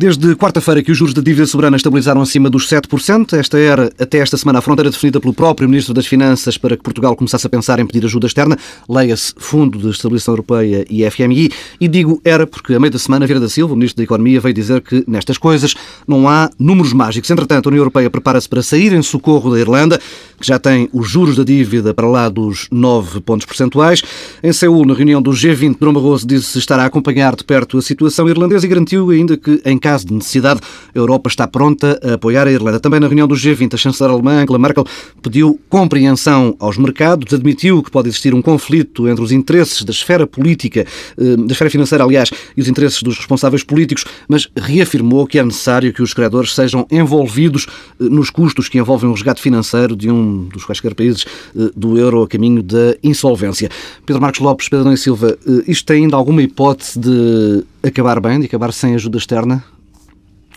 [0.00, 4.16] Desde quarta-feira que os juros da dívida soberana estabilizaram acima dos 7%, esta era até
[4.16, 7.50] esta semana a fronteira definida pelo próprio Ministro das Finanças para que Portugal começasse a
[7.50, 8.56] pensar em pedir ajuda externa,
[8.88, 13.26] leia-se Fundo de Estabilização Europeia e FMI, e digo era porque a meio da semana
[13.26, 15.74] Vieira da Silva, o Ministro da Economia, veio dizer que nestas coisas
[16.08, 17.30] não há números mágicos.
[17.30, 20.00] Entretanto, a União Europeia prepara-se para sair em socorro da Irlanda,
[20.40, 24.02] que já tem os juros da dívida para lá dos 9 pontos percentuais.
[24.42, 27.82] Em Seul, na reunião do G20, Bruno Barroso disse estar a acompanhar de perto a
[27.82, 30.60] situação irlandesa e garantiu ainda que, em caso de necessidade,
[30.94, 32.80] a Europa está pronta a apoiar a Irlanda.
[32.80, 34.84] Também na reunião do G20, a chanceler alemã Angela Merkel
[35.22, 40.26] pediu compreensão aos mercados, admitiu que pode existir um conflito entre os interesses da esfera
[40.26, 40.86] política,
[41.18, 45.44] eh, da esfera financeira, aliás, e os interesses dos responsáveis políticos, mas reafirmou que é
[45.44, 47.66] necessário que os credores sejam envolvidos
[48.00, 51.24] eh, nos custos que envolvem o resgate financeiro de um dos quaisquer países
[51.56, 53.68] eh, do euro a caminho da insolvência.
[54.06, 58.46] Pedro Marcos Lopes, Pedro Nunes Silva, isto tem ainda alguma hipótese de acabar bem, de
[58.46, 59.64] acabar sem ajuda externa?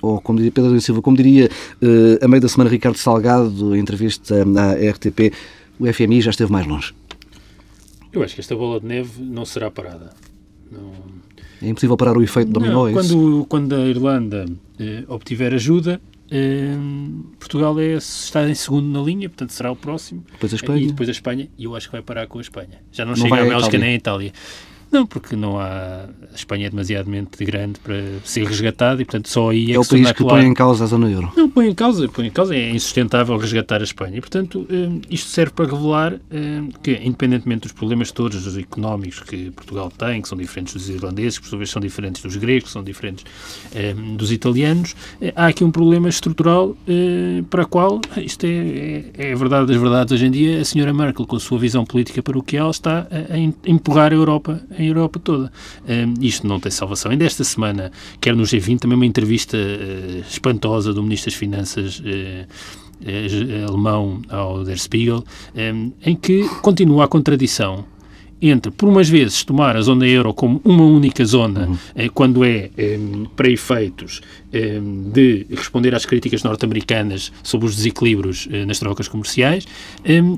[0.04, 1.50] Ou, como diria Pedro Silva, como diria
[1.82, 5.34] uh, a meio da semana Ricardo Salgado, em entrevista à RTP,
[5.80, 6.94] o FMI já esteve mais longe.
[8.12, 10.12] Eu acho que esta bola de neve não será parada.
[10.70, 10.92] Não...
[11.62, 14.46] É impossível parar o efeito dominó, é quando, quando a Irlanda
[14.78, 16.76] eh, obtiver ajuda, eh,
[17.40, 20.26] Portugal é, está em segundo na linha, portanto será o próximo.
[20.34, 20.84] Depois a Espanha.
[20.84, 22.82] E depois a Espanha, e eu acho que vai parar com a Espanha.
[22.92, 24.34] Já não, não chega a Bélgica nem a Itália.
[24.94, 26.06] Não, porque não há.
[26.32, 29.86] A Espanha é demasiadamente grande para ser resgatada e, portanto, só aí é, é o
[29.86, 31.32] país que põe em causa a zona euro.
[31.36, 32.56] Não, põe em causa, põe em causa.
[32.56, 34.18] É insustentável resgatar a Espanha.
[34.18, 39.22] E, portanto, hum, isto serve para revelar hum, que, independentemente dos problemas todos os económicos
[39.22, 42.36] que Portugal tem, que são diferentes dos irlandeses, que por sua vez são diferentes dos
[42.36, 43.26] gregos, que são diferentes
[43.76, 46.76] hum, dos italianos, eh, há aqui um problema estrutural
[47.50, 50.66] para o qual, isto é, é, é, a verdade das verdades hoje em dia, a
[50.66, 54.12] senhora Merkel, com a sua visão política para o que ela está a, a empurrar
[54.12, 55.52] a Europa a Europa toda.
[55.88, 57.12] Um, isto não tem salvação.
[57.12, 62.00] Ainda esta semana, quer no G20, também uma entrevista uh, espantosa do Ministro das Finanças
[62.00, 65.24] uh, alemão ao Der Spiegel,
[65.56, 67.86] um, em que continua a contradição
[68.50, 71.78] entre, por umas vezes, tomar a zona euro como uma única zona, uhum.
[71.96, 73.00] eh, quando é eh,
[73.36, 74.22] para efeitos
[74.56, 74.80] eh,
[75.12, 79.66] de responder às críticas norte-americanas sobre os desequilíbrios eh, nas trocas comerciais,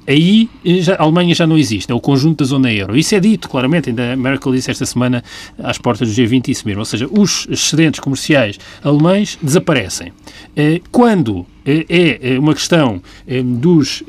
[0.07, 2.95] aí eh, já, a Alemanha já não existe, é o conjunto da zona euro.
[2.95, 5.21] Isso é dito claramente, ainda Merkel disse esta semana
[5.61, 10.13] às portas do G20 isso mesmo, ou seja, os excedentes comerciais alemães desaparecem.
[10.94, 13.01] quando é uma questão
[13.44, 14.01] dos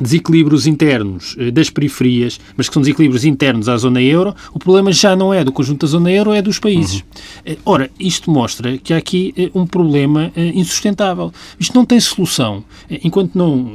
[0.00, 4.92] desequilíbrios internos eh, das periferias, mas que são desequilíbrios internos à zona euro, o problema
[4.92, 7.00] já não é do conjunto da zona euro, é dos países.
[7.00, 7.06] Uhum.
[7.46, 11.32] Eh, ora, isto mostra que há aqui eh, um problema insustentável.
[11.58, 12.64] Isto não tem solução.
[12.90, 13.72] Enquanto não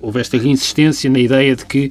[0.00, 1.90] houver esta reinsistência na ideia de que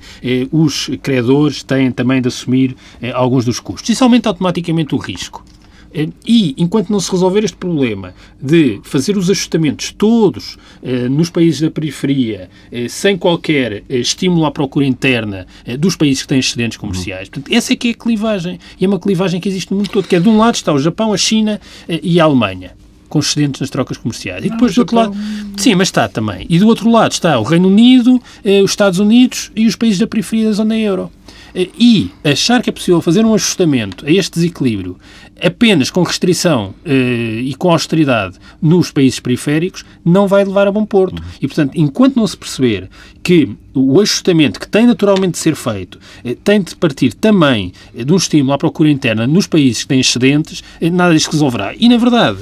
[0.51, 2.75] os credores têm também de assumir
[3.13, 3.89] alguns dos custos.
[3.89, 5.43] Isso aumenta automaticamente o risco.
[5.93, 11.29] Eh, e, enquanto não se resolver este problema de fazer os ajustamentos todos eh, nos
[11.29, 15.47] países da periferia, eh, sem qualquer estímulo à procura interna
[15.79, 18.59] dos países que têm excedentes comerciais, portanto, essa é que é a clivagem.
[18.79, 20.73] E é uma clivagem que existe no mundo todo, que é de um lado está
[20.73, 22.71] o Japão, a China e a Alemanha
[23.09, 24.43] com excedentes nas trocas comerciais.
[24.43, 25.15] E depois do outro lado.
[25.55, 26.45] Sim, mas está também.
[26.49, 28.21] E do outro lado está o Reino Unido,
[28.63, 31.09] os Estados Unidos e os países da periferia da zona euro.
[31.57, 34.97] E achar que é possível fazer um ajustamento a este desequilíbrio
[35.41, 40.85] apenas com restrição eh, e com austeridade nos países periféricos não vai levar a bom
[40.85, 41.19] porto.
[41.19, 41.29] Uhum.
[41.41, 42.89] E, portanto, enquanto não se perceber
[43.23, 48.03] que o ajustamento que tem naturalmente de ser feito eh, tem de partir também eh,
[48.03, 51.73] de um estímulo à procura interna nos países que têm excedentes, eh, nada disto resolverá.
[51.75, 52.39] E, na verdade,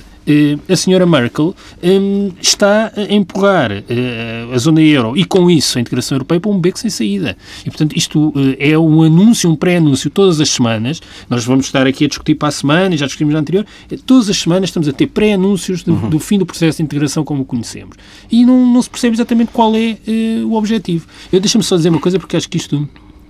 [0.67, 5.81] a senhora Merkel eh, está a empurrar eh, a zona euro e, com isso, a
[5.81, 7.37] integração europeia para um beco sem saída.
[7.61, 11.01] E, portanto, isto é um anúncio, um pré-anúncio todas as semanas.
[11.29, 13.65] Nós vamos estar aqui a discutir para a semana, e já discutimos na anterior.
[14.05, 16.09] Todas as semanas estamos a ter pré-anúncios uhum.
[16.09, 17.95] do fim do processo de integração como o conhecemos.
[18.31, 19.97] E não, não se percebe exatamente qual é
[20.45, 21.07] o objetivo.
[21.31, 22.87] Eu deixa-me só dizer uma coisa, porque acho que isto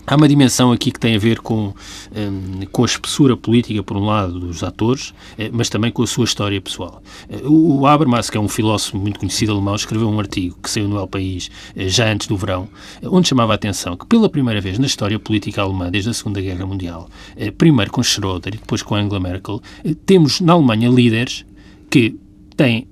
[0.07, 1.73] Há uma dimensão aqui que tem a ver com,
[2.15, 6.07] um, com a espessura política, por um lado, dos atores, eh, mas também com a
[6.07, 7.01] sua história pessoal.
[7.27, 10.87] Eh, o Habermas, que é um filósofo muito conhecido alemão, escreveu um artigo que saiu
[10.87, 12.69] no El País eh, já antes do verão,
[13.03, 16.39] onde chamava a atenção que, pela primeira vez na história política alemã, desde a Segunda
[16.39, 17.09] Guerra Mundial,
[17.57, 19.59] primeiro com Schröder e depois com Angela Merkel,
[20.05, 21.45] temos na Alemanha líderes
[21.89, 22.15] que
[22.55, 22.87] têm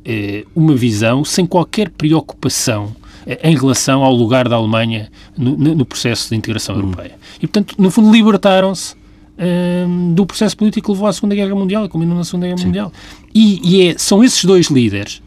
[0.55, 2.95] uma visão sem qualquer preocupação
[3.43, 6.79] em relação ao lugar da Alemanha no, no processo de integração hum.
[6.79, 7.15] europeia.
[7.37, 8.95] E, portanto, no fundo, libertaram-se
[9.87, 12.65] um, do processo político que levou à Segunda Guerra Mundial, culminou na Segunda Guerra Sim.
[12.65, 12.93] Mundial.
[13.33, 15.21] E, e é, são esses dois líderes,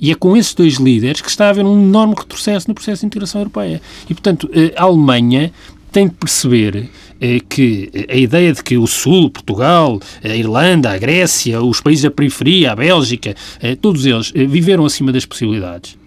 [0.00, 3.00] e é com esses dois líderes que está a haver um enorme retrocesso no processo
[3.00, 3.82] de integração europeia.
[4.08, 5.52] E, portanto, a Alemanha
[5.92, 6.88] tem de perceber
[7.20, 12.04] é que a ideia de que o Sul, Portugal, a Irlanda, a Grécia, os países
[12.04, 15.98] da periferia, a Bélgica, eh, todos eles eh, viveram acima das possibilidades,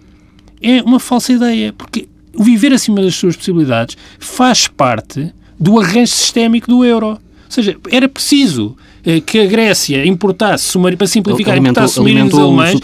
[0.63, 6.11] é uma falsa ideia, porque o viver acima das suas possibilidades faz parte do arranjo
[6.11, 7.07] sistémico do euro.
[7.09, 7.19] Ou
[7.49, 8.75] seja, era preciso
[9.05, 12.79] eh, que a Grécia importasse, para simplificar, alimentou, importasse submarinos alemães.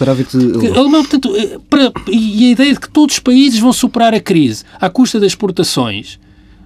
[0.60, 1.32] Que, alemão, portanto,
[1.68, 5.18] para, e a ideia de que todos os países vão superar a crise à custa
[5.18, 6.18] das exportações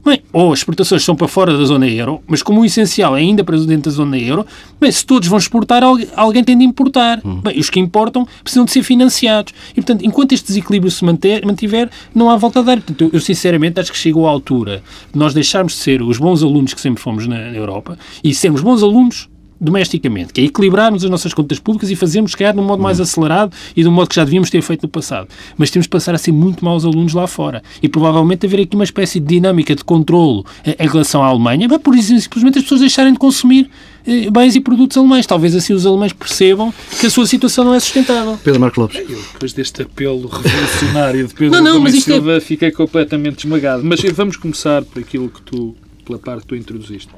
[0.05, 3.21] Bem, ou as exportações são para fora da zona euro, mas como o essencial é
[3.21, 4.47] ainda para dentro da zona euro,
[4.79, 7.21] bem, se todos vão exportar, alguém tem de importar.
[7.25, 7.41] Hum.
[7.41, 9.55] Bem, os que importam precisam de ser financiados.
[9.71, 12.77] E, portanto, enquanto este desequilíbrio se manter, mantiver, não há volta a dar.
[12.83, 16.43] Portanto, eu, sinceramente acho que chegou à altura de nós deixarmos de ser os bons
[16.43, 19.29] alunos que sempre fomos na Europa e sermos bons alunos
[19.65, 22.83] domesticamente, que é equilibrarmos as nossas contas públicas e fazermos, se calhar, de um modo
[22.83, 25.29] mais acelerado e de um modo que já devíamos ter feito no passado.
[25.57, 27.63] Mas temos de passar a ser muito maus alunos lá fora.
[27.83, 31.79] E provavelmente haver aqui uma espécie de dinâmica de controlo em relação à Alemanha, mas
[31.79, 33.71] por exemplo, simplesmente as pessoas deixarem de consumir
[34.07, 35.27] eh, bens e produtos alemães.
[35.27, 38.39] Talvez assim os alemães percebam que a sua situação não é sustentável.
[38.43, 38.99] Pedro Marco Lopes.
[38.99, 42.41] Eu, depois deste apelo revolucionário de Pedro não, não, mas é- Silva, é...
[42.41, 43.83] fiquei completamente esmagado.
[43.85, 45.75] Mas vamos começar por aquilo que tu,
[46.05, 47.09] pela parte que tu introduziste.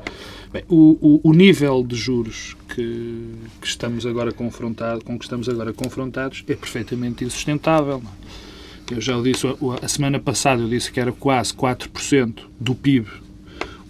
[0.57, 5.51] Bem, o, o, o, nível de juros que, que, estamos agora confrontado, com que estamos
[5.51, 8.03] agora confrontados é perfeitamente insustentável.
[8.91, 8.95] É?
[8.95, 9.47] Eu já o disse,
[9.83, 13.07] a semana passada eu disse que era quase 4% do PIB,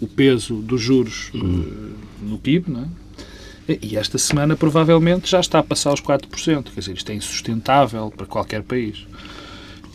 [0.01, 1.61] o peso dos juros uhum.
[1.61, 2.81] uh, no PIB, não
[3.69, 3.79] é?
[3.81, 6.63] E esta semana provavelmente já está a passar os 4%.
[6.63, 9.07] Quer dizer, isto é insustentável para qualquer país.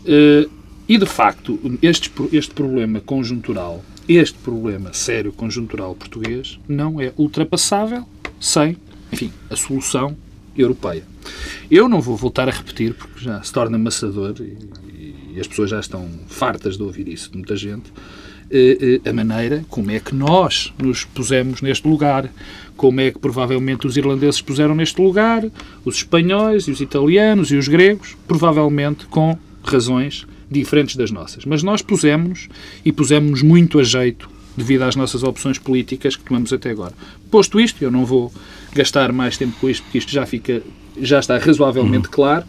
[0.06, 0.50] Uh,
[0.88, 8.06] e de facto, este, este problema conjuntural este problema sério conjuntural português não é ultrapassável
[8.40, 8.76] sem,
[9.12, 10.16] enfim, a solução
[10.56, 11.04] europeia.
[11.70, 15.70] Eu não vou voltar a repetir, porque já se torna amassador e, e as pessoas
[15.70, 17.92] já estão fartas de ouvir isso de muita gente,
[18.50, 22.30] eh, eh, a maneira como é que nós nos pusemos neste lugar,
[22.76, 25.42] como é que provavelmente os irlandeses puseram neste lugar,
[25.86, 31.44] os espanhóis e os italianos e os gregos, provavelmente com razões diferentes das nossas.
[31.44, 32.48] Mas nós pusemos
[32.84, 36.92] e pusemos muito a jeito devido às nossas opções políticas que tomamos até agora.
[37.30, 38.32] Posto isto, eu não vou
[38.74, 40.62] gastar mais tempo com isto, porque isto já fica,
[41.00, 42.12] já está razoavelmente uhum.
[42.12, 42.44] claro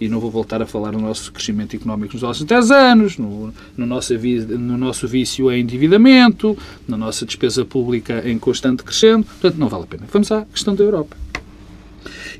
[0.00, 3.52] e não vou voltar a falar no nosso crescimento económico nos nossos 10 anos, no,
[3.76, 6.56] no, nosso, no nosso vício em endividamento,
[6.86, 9.24] na nossa despesa pública em constante crescendo.
[9.24, 10.04] Portanto, não vale a pena.
[10.12, 11.16] Vamos à questão da Europa.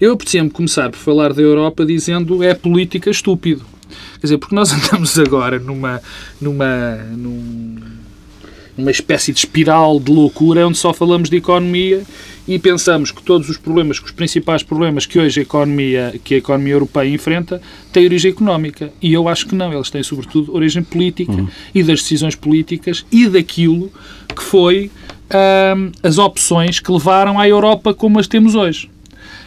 [0.00, 3.64] Eu aprecio-me começar por falar da Europa dizendo é política estúpido.
[4.14, 6.00] Quer dizer, porque nós andamos agora numa,
[6.40, 6.96] numa,
[8.76, 12.04] numa espécie de espiral de loucura onde só falamos de economia
[12.48, 16.34] e pensamos que todos os problemas, que os principais problemas que hoje a economia, que
[16.34, 17.60] a economia europeia enfrenta,
[17.92, 18.90] têm origem económica.
[19.02, 19.70] E eu acho que não.
[19.70, 21.46] Eles têm, sobretudo, origem política uhum.
[21.74, 23.92] e das decisões políticas e daquilo
[24.34, 24.90] que foi
[25.76, 28.88] hum, as opções que levaram à Europa como as temos hoje.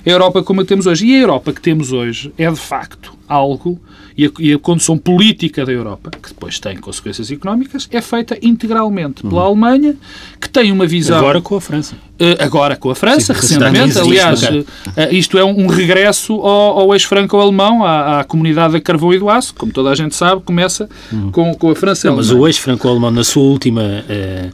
[0.05, 1.07] A Europa como a temos hoje.
[1.07, 3.79] E a Europa que temos hoje é, de facto, algo
[4.17, 8.37] e a, e a condução política da Europa, que depois tem consequências económicas, é feita
[8.41, 9.47] integralmente pela uhum.
[9.47, 9.95] Alemanha,
[10.39, 11.17] que tem uma visão.
[11.17, 11.95] Agora com a França.
[12.21, 13.97] Uh, agora com a França, Sim, recentemente.
[13.97, 14.63] Aliás, uh,
[15.11, 19.27] isto é um, um regresso ao, ao ex-franco-alemão, à, à, comunidade da carvão e do
[19.27, 21.31] aço, como toda a gente sabe, começa uhum.
[21.31, 22.09] com, com a França.
[22.09, 24.53] Não, mas o ex-franco-alemão, na sua última uh,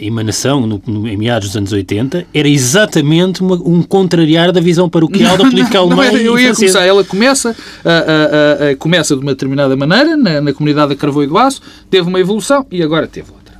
[0.00, 4.88] emanação, no, no, em meados dos anos 80, era exatamente uma, um contrariar da visão
[4.88, 6.04] paroquial da política alemã.
[6.04, 6.84] eu ia começar.
[6.84, 11.22] Ela começa a, a, a começa de uma determinada maneira, na, na comunidade da carvão
[11.22, 13.54] e do aço, teve uma evolução e agora teve outra.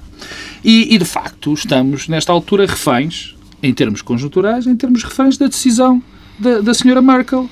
[0.64, 5.46] E, e, de facto, estamos, nesta altura, reféns, em termos conjunturais, em termos reféns da
[5.46, 6.02] decisão
[6.40, 7.48] da, da senhora Merkel.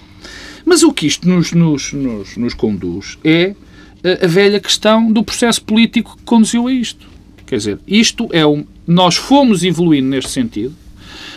[0.65, 3.55] Mas o que isto nos, nos, nos, nos conduz é
[4.03, 7.07] a, a velha questão do processo político que conduziu a isto.
[7.47, 8.65] Quer dizer, isto é um.
[8.85, 10.75] Nós fomos evoluindo neste sentido,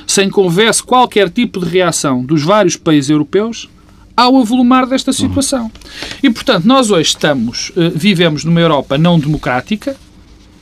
[0.07, 3.69] sem que houvesse qualquer tipo de reação dos vários países europeus
[4.15, 5.71] ao avolumar desta situação.
[6.21, 9.95] E, portanto, nós hoje estamos, eh, vivemos numa Europa não democrática,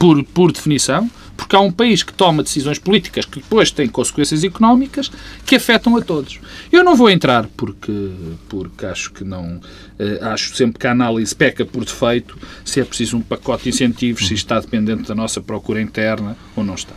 [0.01, 4.43] por, por definição, porque há um país que toma decisões políticas que depois têm consequências
[4.43, 5.11] económicas
[5.45, 6.39] que afetam a todos.
[6.71, 8.11] Eu não vou entrar porque,
[8.49, 9.59] porque acho que não.
[9.99, 13.69] Eh, acho sempre que a análise peca por defeito se é preciso um pacote de
[13.69, 16.95] incentivos, se está dependente da nossa procura interna ou não está.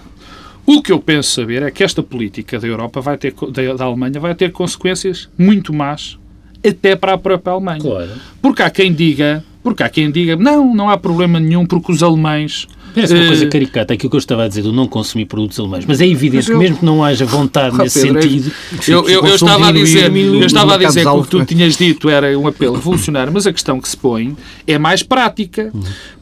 [0.67, 3.35] O que eu penso saber é que esta política da Europa vai ter,
[3.77, 6.19] da Alemanha vai ter consequências muito más
[6.67, 7.81] até para a própria Alemanha.
[7.81, 8.11] Claro.
[8.41, 12.03] Porque há quem diga, porque há quem diga, não, não há problema nenhum porque os
[12.03, 15.25] alemães Parece uma coisa eh, caricata, aquilo que eu estava a dizer, do não consumir
[15.25, 15.85] produtos alemães.
[15.85, 18.53] Mas é evidente que mesmo que não haja vontade nesse Pedro, sentido...
[18.87, 21.77] Eu, eu, eu estava a dizer, eu estava a dizer que o que tu tinhas
[21.77, 25.73] dito era um apelo revolucionário, mas a questão que se põe é mais prática.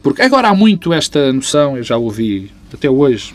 [0.01, 3.33] Porque agora há muito esta noção, eu já ouvi até hoje,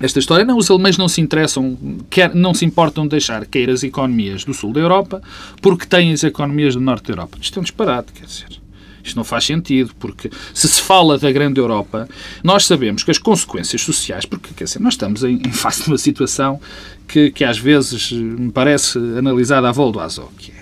[0.00, 0.44] esta história.
[0.44, 1.76] Não, os alemães não se interessam,
[2.08, 5.22] quer, não se importam de deixar cair as economias do sul da Europa
[5.60, 7.38] porque têm as economias do norte da Europa.
[7.40, 8.48] Isto é um disparate, quer dizer.
[9.02, 12.08] Isto não faz sentido, porque se se fala da grande Europa,
[12.44, 15.88] nós sabemos que as consequências sociais, porque quer dizer, nós estamos em, em face de
[15.88, 16.60] uma situação
[17.08, 20.60] que, que às vezes me parece analisada à volta do azul, que é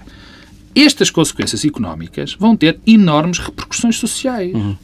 [0.75, 4.54] estas consequências económicas vão ter enormes repercussões sociais.
[4.54, 4.76] Uhum.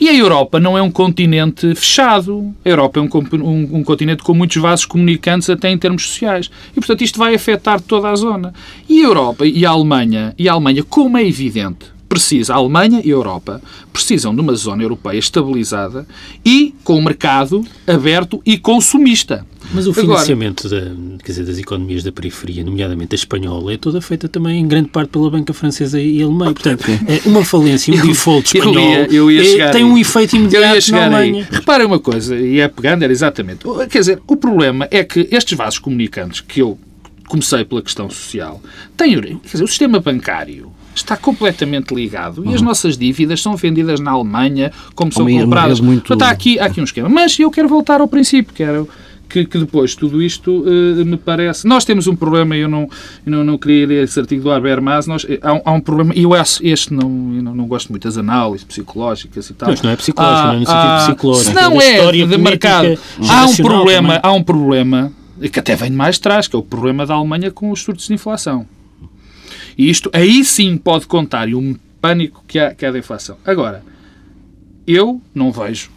[0.00, 2.54] E a Europa não é um continente fechado.
[2.64, 3.08] A Europa é um,
[3.44, 6.50] um, um, continente com muitos vasos comunicantes até em termos sociais.
[6.72, 8.52] E, portanto, isto vai afetar toda a zona.
[8.88, 13.00] E a Europa e a Alemanha, e a Alemanha, como é evidente, precisa, a Alemanha
[13.04, 13.60] e a Europa
[13.92, 16.06] precisam de uma zona europeia estabilizada
[16.44, 19.46] e com o mercado aberto e consumista.
[19.72, 24.00] Mas o financiamento Agora, da, dizer, das economias da periferia, nomeadamente a espanhola, é toda
[24.00, 26.54] feita também em grande parte pela banca francesa e alemã.
[26.54, 30.36] Portanto, é uma falência, um default espanhol eu ia, eu ia é, tem um efeito
[30.36, 31.46] imediato na Alemanha.
[31.50, 31.56] Aí.
[31.58, 33.60] Reparem uma coisa, e é pegando, era exatamente.
[33.90, 36.78] Quer dizer, o problema é que estes vasos comunicantes que eu
[37.28, 38.62] comecei pela questão social,
[38.96, 42.50] têm, quer dizer, o sistema bancário está completamente ligado uhum.
[42.50, 42.68] e as uhum.
[42.68, 45.80] nossas dívidas são vendidas na Alemanha como são compradas.
[45.80, 46.06] Muito...
[46.06, 47.08] Portanto, há aqui, há aqui um esquema.
[47.08, 48.86] Mas eu quero voltar ao princípio, que era
[49.28, 51.66] que, que, depois tudo isto uh, me parece.
[51.66, 52.88] Nós temos um problema, eu não,
[53.26, 56.14] eu não, não queria ler esse artigo do Habermas, nós, eh, há, há um problema,
[56.14, 59.68] e eu acho, este não, eu não, não gosto muito das análises psicológicas e tal.
[59.68, 61.54] Mas não é psicológico, não é no sentido psicológico.
[61.54, 62.98] Não é, de mercado.
[63.28, 65.12] Há um problema, há um problema
[65.52, 68.06] que até vem de mais atrás, que é o problema da Alemanha com os surtos
[68.06, 68.66] de inflação.
[69.78, 73.38] E isto aí sim pode contar e um pânico que há, que há da inflação.
[73.44, 73.84] Agora,
[74.84, 75.90] eu não vejo.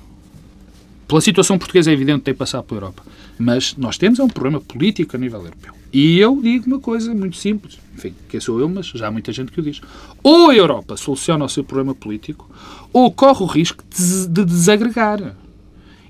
[1.07, 3.03] Pela situação portuguesa é evidente que tem passado pela Europa.
[3.39, 5.73] Mas nós temos é um problema político a nível europeu.
[5.91, 7.79] E eu digo uma coisa muito simples.
[7.95, 9.81] Enfim, quem sou eu, mas já há muita gente que o diz.
[10.23, 12.49] Ou a Europa soluciona o seu problema político,
[12.93, 15.35] ou corre o risco de desagregar.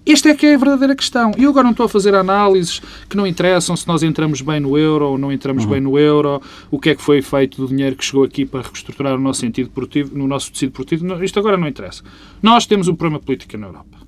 [0.06, 1.32] Esta é que é a verdadeira questão.
[1.38, 4.60] E eu agora não estou a fazer análises que não interessam se nós entramos bem
[4.60, 5.70] no euro ou não entramos uhum.
[5.70, 6.42] bem no euro,
[6.72, 9.42] o que é que foi feito do dinheiro que chegou aqui para reestruturar o nosso
[9.42, 11.24] sentido produtivo, no nosso tecido produtivo.
[11.24, 12.04] Isto agora não interessa.
[12.42, 14.02] Nós temos um problema político na Europa.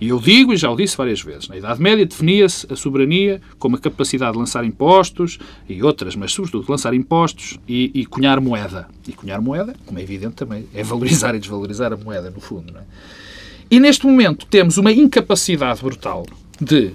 [0.00, 3.40] E eu digo, e já o disse várias vezes, na Idade Média definia-se a soberania
[3.58, 8.06] como a capacidade de lançar impostos e outras, mas sobretudo de lançar impostos e, e
[8.06, 8.88] cunhar moeda.
[9.06, 12.72] E cunhar moeda, como é evidente também, é valorizar e desvalorizar a moeda, no fundo.
[12.72, 12.84] Não é?
[13.70, 16.26] E neste momento temos uma incapacidade brutal
[16.60, 16.92] de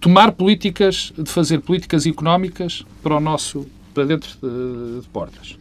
[0.00, 5.56] tomar políticas, de fazer políticas económicas para o nosso para dentro de, de portas.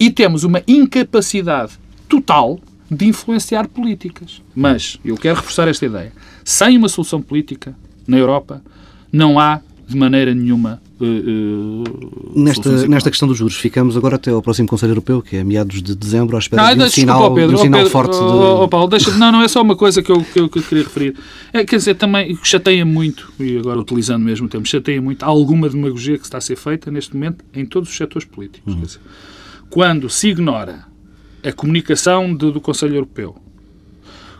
[0.00, 1.78] E temos uma incapacidade
[2.08, 2.58] total
[2.90, 4.42] de influenciar políticas.
[4.54, 6.12] Mas eu quero reforçar esta ideia.
[6.44, 7.76] Sem uma solução política
[8.08, 8.62] na Europa,
[9.12, 14.30] não há de maneira nenhuma Uh, uh, nesta, nesta questão dos juros, ficamos agora até
[14.30, 17.34] ao próximo Conselho Europeu, que é meados de dezembro, à espera não, de um sinal,
[17.34, 18.24] Pedro, um sinal Pedro, forte de...
[18.24, 20.62] Oh, Paulo, deixa, não, não é só uma coisa que eu, que eu, que eu
[20.62, 21.14] queria referir.
[21.52, 25.68] É, quer dizer, também chateia muito, e agora utilizando mesmo o termo, chateia muito alguma
[25.68, 28.72] demagogia que está a ser feita neste momento em todos os setores políticos.
[28.72, 28.80] Uhum.
[28.80, 29.00] Dizer,
[29.68, 30.86] quando se ignora
[31.44, 33.36] a comunicação de, do Conselho Europeu,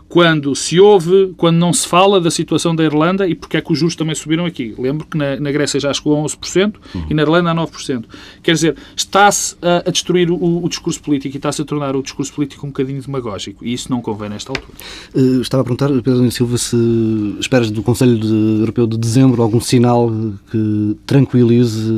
[0.09, 3.71] quando se ouve, quando não se fala da situação da Irlanda e porque é que
[3.71, 4.73] os juros também subiram aqui.
[4.77, 7.05] Lembro que na, na Grécia já chegou a 11% uhum.
[7.09, 8.05] e na Irlanda a 9%.
[8.41, 12.01] Quer dizer, está-se a, a, destruir o, o, discurso político e está-se a tornar o
[12.01, 14.71] discurso político um bocadinho demagógico e isso não convém nesta altura.
[15.13, 16.77] Uh, estava a perguntar, Pedro Silva, se
[17.39, 20.11] esperas do Conselho de, Europeu de Dezembro algum sinal
[20.49, 21.91] que tranquilize,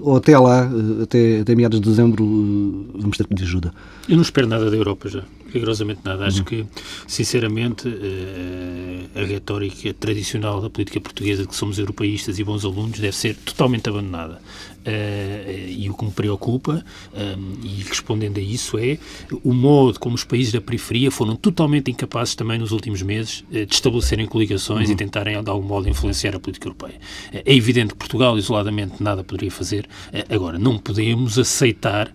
[0.00, 3.72] ou até lá, eh, até, até meados de dezembro, eh, vamos ter que pedir ajuda?
[4.08, 5.22] Eu não espero nada da Europa já
[5.52, 6.26] rigorosamente nada.
[6.26, 6.66] Acho que,
[7.06, 12.98] sinceramente, eh, a retórica tradicional da política portuguesa de que somos europeístas e bons alunos
[12.98, 14.40] deve ser totalmente abandonada.
[14.86, 18.98] Uh, e o que me preocupa, um, e respondendo a isso, é
[19.42, 23.66] o modo como os países da periferia foram totalmente incapazes também nos últimos meses de
[23.68, 24.94] estabelecerem coligações uhum.
[24.94, 27.00] e tentarem de algum modo influenciar a política europeia.
[27.32, 29.88] É evidente que Portugal isoladamente nada poderia fazer.
[30.30, 32.12] agora, não podemos aceitar eh,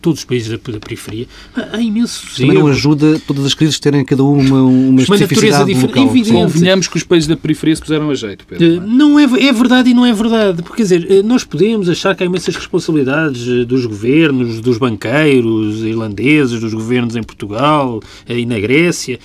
[0.00, 4.04] todos os países da, da periferia, há imensos Também não ajuda todas as crises terem
[4.04, 6.08] cada uma uma especificidade local.
[6.08, 8.78] Convenhamos que os países da periferia se puseram a jeito, Pedro.
[8.78, 11.88] Uh, não é, é verdade e não é verdade, porque quer dizer, eh, nós podemos
[11.88, 18.46] achar que há imensas responsabilidades dos governos, dos banqueiros irlandeses, dos governos em Portugal e
[18.46, 19.18] na Grécia,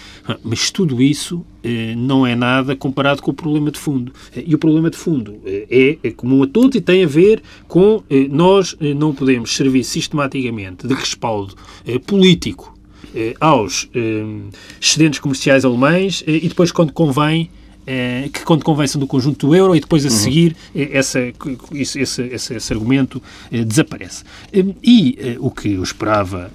[0.44, 1.61] mas tudo isso eh,
[1.98, 4.12] não é nada comparado com o problema de fundo.
[4.36, 7.08] Eh, e o problema de fundo eh, é, é comum a todos e tem a
[7.08, 11.56] ver com nós não podemos servir sistematicamente de respaldo
[12.06, 12.76] político
[13.40, 13.90] aos
[14.80, 17.50] excedentes comerciais alemães e depois, quando convém,
[17.92, 20.16] eh, que quando são do conjunto do euro e depois a uhum.
[20.16, 21.20] seguir essa,
[21.74, 23.22] esse, esse, esse, esse argumento
[23.52, 24.24] desaparece.
[24.82, 26.50] E o que eu esperava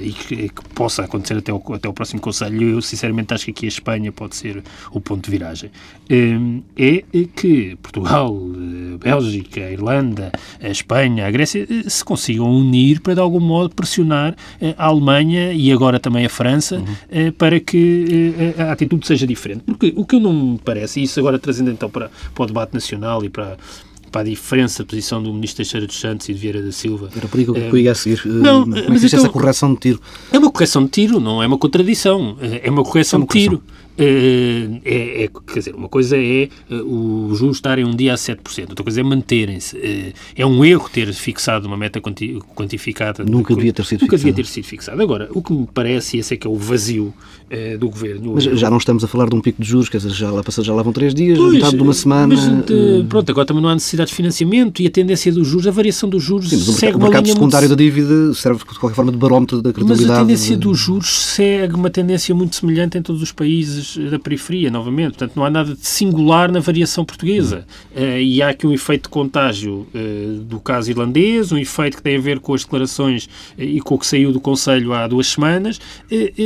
[0.00, 3.50] e que, que, possa acontecer até o, até o próximo Conselho, eu sinceramente acho que
[3.50, 5.70] aqui a Espanha pode ser o ponto de viragem,
[6.08, 7.04] é
[7.36, 8.34] que Portugal,
[8.94, 13.74] a Bélgica, a Irlanda, a Espanha, a Grécia se consigam unir para de algum modo
[13.74, 14.34] pressionar
[14.76, 17.32] a Alemanha e agora também a França uhum.
[17.36, 19.62] para que a atitude seja diferente.
[19.66, 22.46] Porque o que eu não me parece, e isso agora trazendo então para, para o
[22.46, 23.56] debate nacional e para,
[24.10, 27.10] para a diferença de posição do ministro Teixeira dos Santos e de Vieira da Silva.
[27.16, 28.20] Era por aí que eu ia a seguir.
[28.26, 30.00] Não, Como é mas então, essa correção de tiro?
[30.32, 32.36] É uma correção de tiro, não é uma contradição.
[32.40, 33.62] É uma correção, é uma de tiro.
[33.98, 38.16] Eh, é, é, quer dizer, uma coisa é eh, os juros estarem um dia a
[38.16, 39.76] 7%, outra coisa é manterem-se.
[39.76, 43.24] Eh, é um erro ter fixado uma meta quantificada.
[43.24, 44.32] Nunca devia ter sido Nunca fixado.
[44.32, 45.02] devia ter sido fixado.
[45.02, 47.12] Agora, o que me parece, e esse é que é o vazio
[47.80, 48.34] do governo.
[48.34, 50.42] Mas já não estamos a falar de um pico de juros, quer dizer, já lá,
[50.44, 52.34] passou, já lá vão três dias, pois, metade de uma semana.
[52.36, 55.66] Mas, de, pronto, agora também não há necessidade de financiamento e a tendência dos juros,
[55.66, 57.78] a variação dos juros Sim, segue o mercado secundário muito...
[57.78, 60.10] da dívida serve de qualquer forma de barómetro da credibilidade.
[60.10, 64.18] Mas a tendência dos juros segue uma tendência muito semelhante em todos os países da
[64.18, 65.10] periferia novamente.
[65.10, 67.66] Portanto, não há nada de singular na variação portuguesa.
[67.94, 72.02] Uh, e há aqui um efeito de contágio uh, do caso irlandês, um efeito que
[72.02, 75.06] tem a ver com as declarações uh, e com o que saiu do Conselho há
[75.06, 75.80] duas semanas,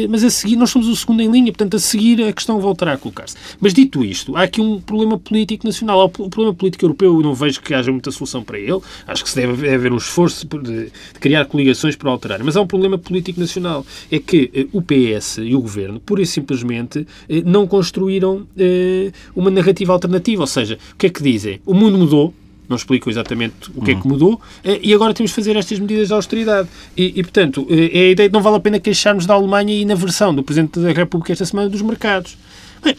[0.08, 2.92] mas a seguir nós somos o segundo em linha, portanto, a seguir a questão voltará
[2.92, 3.36] a colocar-se.
[3.60, 6.04] Mas dito isto, há aqui um problema político nacional.
[6.04, 8.80] O problema político europeu, eu não vejo que haja muita solução para ele.
[9.06, 12.42] Acho que se deve haver um esforço de, de criar coligações para alterar.
[12.42, 13.84] Mas há um problema político nacional.
[14.10, 17.06] É que o PS e o Governo, pura e simplesmente,
[17.40, 20.42] não construíram eh, uma narrativa alternativa.
[20.42, 21.60] Ou seja, o que é que dizem?
[21.64, 22.34] O mundo mudou,
[22.68, 23.98] não explicam exatamente o que uhum.
[23.98, 24.12] é que uhum.
[24.12, 26.68] mudou, eh, e agora temos de fazer estas medidas de austeridade.
[26.96, 29.74] E, e, portanto, eh, é a ideia de não vale a pena queixarmos da Alemanha
[29.74, 32.36] e na versão do Presidente da República esta semana dos mercados.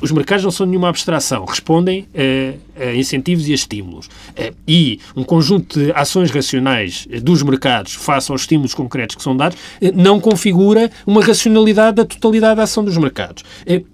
[0.02, 4.10] Os mercados não são nenhuma abstração, respondem a, a incentivos e a estímulos.
[4.36, 9.22] Eh, e um conjunto de ações racionais eh, dos mercados face aos estímulos concretos que
[9.22, 13.44] são dados eh, não configura uma racionalidade da totalidade da ação dos mercados.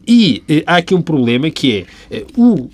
[0.08, 2.69] E há aqui um problema que é o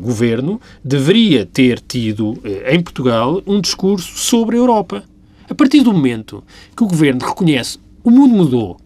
[0.00, 5.04] governo deveria ter tido em Portugal um discurso sobre a Europa.
[5.48, 6.42] A partir do momento
[6.76, 8.76] que o governo reconhece o mundo mudou,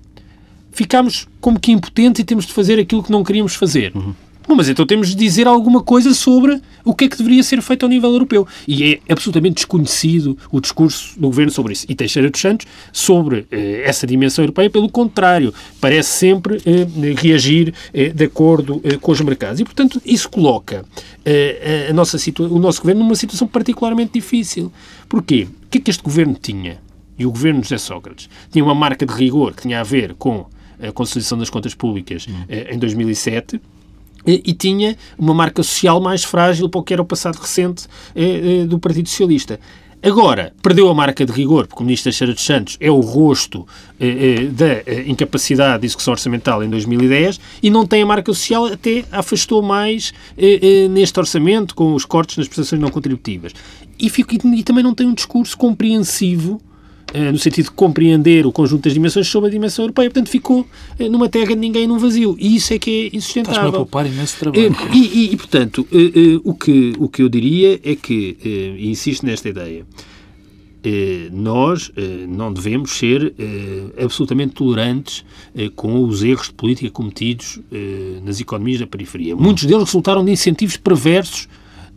[0.79, 3.93] ficámos como que impotentes e temos de fazer aquilo que não queríamos fazer.
[3.97, 4.15] Uhum.
[4.47, 7.61] Bom, mas então temos de dizer alguma coisa sobre o que é que deveria ser
[7.61, 8.47] feito ao nível europeu.
[8.67, 11.85] E é absolutamente desconhecido o discurso do governo sobre isso.
[11.87, 16.87] E Teixeira dos Santos sobre eh, essa dimensão europeia, pelo contrário, parece sempre eh,
[17.21, 19.61] reagir eh, de acordo eh, com os mercados.
[19.61, 20.83] E, portanto, isso coloca
[21.27, 24.73] eh, a nossa o nosso governo numa situação particularmente difícil.
[25.09, 25.47] Porquê?
[25.67, 26.79] O que é que este governo tinha?
[27.19, 30.15] E o governo de José Sócrates tinha uma marca de rigor que tinha a ver
[30.15, 30.47] com
[30.81, 32.45] a Consolidação das Contas Públicas uhum.
[32.71, 33.61] em 2007
[34.27, 38.63] e tinha uma marca social mais frágil para o que era o passado recente eh,
[38.63, 39.59] eh, do Partido Socialista.
[40.01, 43.67] Agora, perdeu a marca de rigor, porque o Ministro Teixeira dos Santos é o rosto
[43.99, 49.05] eh, da incapacidade de execução orçamental em 2010 e não tem a marca social, até
[49.11, 50.13] afastou mais
[50.91, 53.53] neste orçamento com os cortes nas prestações não contributivas.
[53.99, 56.68] E, fico, e, também não tem um discurso compreensivo eh,
[57.33, 60.11] no sentido de compreender o conjunto das dimensões sobre a dimensão europeia.
[60.11, 60.67] Portanto, ficou
[60.99, 62.37] eh, numa terra de ninguém num vazio.
[62.39, 63.61] E isso é que é insustentável.
[63.61, 64.67] Estás-me a poupar imenso trabalho.
[64.67, 65.87] Eh, e, e, e, portanto,
[66.45, 68.37] o que, o que eu diria é que,
[68.79, 69.87] e insisto nesta ideia,
[71.33, 71.91] nós
[72.29, 73.35] não devemos ser
[74.03, 75.25] absolutamente tolerantes
[75.75, 77.61] com os erros de política cometidos
[78.25, 79.35] nas economias da periferia.
[79.35, 81.49] Muitos deles resultaram de incentivos perversos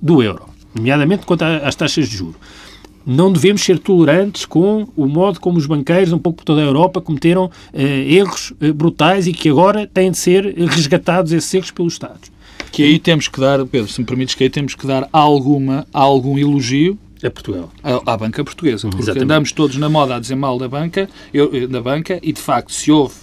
[0.01, 2.37] do euro, nomeadamente quanto às taxas de juros
[3.05, 6.63] não devemos ser tolerantes com o modo como os banqueiros, um pouco por toda a
[6.63, 11.71] Europa, cometeram eh, erros eh, brutais e que agora têm de ser resgatados esses erros
[11.71, 12.31] pelos Estados.
[12.71, 15.85] Que aí temos que dar, Pedro, se me permites, que aí temos que dar alguma,
[15.91, 17.69] algum elogio a Portugal.
[17.83, 18.87] À, à banca portuguesa.
[18.87, 19.23] Porque Exatamente.
[19.23, 22.73] andamos todos na moda a dizer mal da banca, eu, da banca e, de facto,
[22.73, 23.13] se houve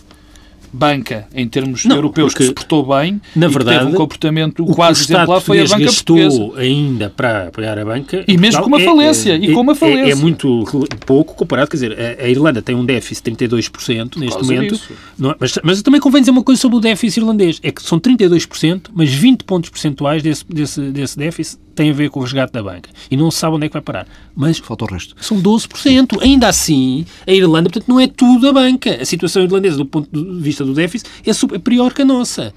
[0.73, 5.03] banca, em termos não, europeus, que se portou bem na verdade, teve um comportamento quase
[5.05, 8.25] exemplar, foi a banca gastou ainda para apoiar a banca.
[8.27, 9.33] E mesmo com uma é, falência.
[9.33, 10.11] É, e com uma falência.
[10.11, 10.65] É, é, muito
[11.07, 14.81] pouco comparado, quer dizer, a, a Irlanda tem um déficit de 32% neste momento.
[15.19, 15.37] Não, é?
[15.39, 18.89] mas, mas também convém dizer uma coisa sobre o déficit irlandês, é que são 32%,
[18.93, 22.61] mas 20 pontos percentuais desse, desse, desse déficit tem a ver com o resgate da
[22.61, 22.91] banca.
[23.09, 24.07] E não se sabe onde é que vai parar.
[24.35, 25.15] Mas falta o resto.
[25.21, 26.21] São 12%.
[26.21, 29.01] Ainda assim, a Irlanda, portanto, não é tudo a banca.
[29.01, 32.53] A situação irlandesa, do ponto de vista do déficit, é superior que a nossa.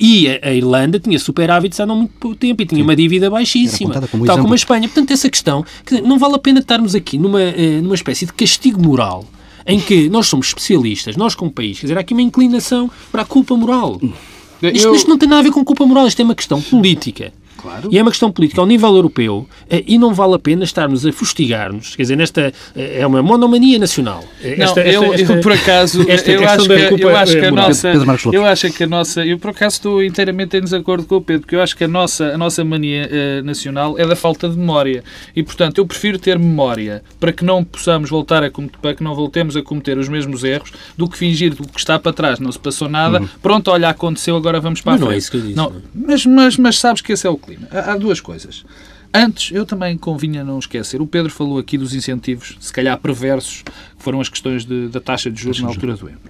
[0.00, 2.82] E a, Irlanda tinha superávites há não muito pouco tempo e tinha Sim.
[2.82, 4.88] uma dívida baixíssima, como tal como a Espanha.
[4.88, 8.32] Portanto, essa questão, que não vale a pena estarmos aqui numa, eh, numa espécie de
[8.32, 9.26] castigo moral
[9.66, 13.22] em que nós somos especialistas, nós como país, quer dizer, há aqui uma inclinação para
[13.22, 14.00] a culpa moral.
[14.62, 17.32] Isto, isto não tem nada a ver com culpa moral, isto é uma questão política.
[17.62, 17.88] Claro.
[17.92, 21.06] E é uma questão política ao nível europeu eh, e não vale a pena estarmos
[21.06, 21.94] a fustigar-nos.
[21.94, 24.24] Quer dizer, nesta eh, é uma monomania nacional.
[24.42, 27.32] Eh, esta, não, esta, eu, esta, eu, por acaso, esta eu, acho que, eu acho
[27.38, 27.88] que a nossa,
[28.32, 31.42] eu acho que a nossa, eu por acaso estou inteiramente em desacordo com o Pedro,
[31.42, 34.56] porque eu acho que a nossa, a nossa mania uh, nacional é da falta de
[34.56, 35.04] memória.
[35.36, 39.14] E, portanto, eu prefiro ter memória para que não possamos voltar a para que não
[39.14, 42.50] voltemos a cometer os mesmos erros do que fingir do que está para trás, não
[42.50, 43.28] se passou nada, uhum.
[43.40, 45.08] pronto, olha, aconteceu, agora vamos para mas a frente.
[45.08, 45.56] Não é isso que eu disse.
[45.56, 45.82] Não, não.
[45.94, 47.68] Mas, mas, mas sabes que esse é o clima disciplina.
[47.70, 48.64] Há, há duas coisas.
[49.14, 53.62] Antes, eu também convinha não esquecer, o Pedro falou aqui dos incentivos, se calhar perversos,
[53.62, 56.20] que foram as questões de, da taxa de juros na altura do euro.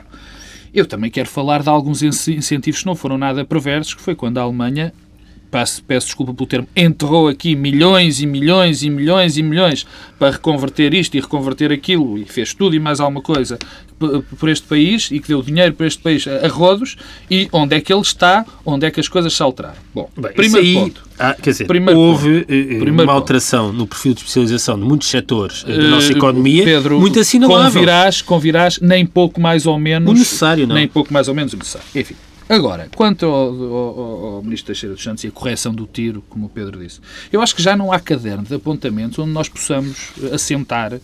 [0.74, 4.38] Eu também quero falar de alguns incentivos que não foram nada perversos, que foi quando
[4.38, 4.92] a Alemanha
[5.52, 9.86] peço, peço desculpa pelo termo, enterrou aqui milhões e milhões e milhões e milhões
[10.18, 13.58] para reconverter isto e reconverter aquilo e fez tudo e mais alguma coisa
[14.40, 16.96] por este país e que deu dinheiro para este país a rodos
[17.30, 19.76] e onde é que ele está, onde é que as coisas se alteraram.
[19.94, 21.02] Bom, Bem, primeiro aí, ponto.
[21.18, 22.52] Ah, quer dizer, primeiro houve ponto.
[22.52, 23.76] Eh, primeiro uma alteração ponto.
[23.76, 27.72] no perfil de especialização de muitos setores uh, da nossa economia, Pedro, muito assinalável.
[27.72, 30.10] Convirás, convirás nem pouco mais ou menos...
[30.10, 30.74] O necessário, não?
[30.74, 31.86] Nem pouco mais ou menos o necessário.
[31.94, 32.16] Enfim.
[32.52, 36.44] Agora, quanto ao, ao, ao, Ministro Teixeira dos Santos e a correção do tiro, como
[36.44, 37.00] o Pedro disse,
[37.32, 41.00] eu acho que já não há caderno de apontamentos onde nós possamos assentar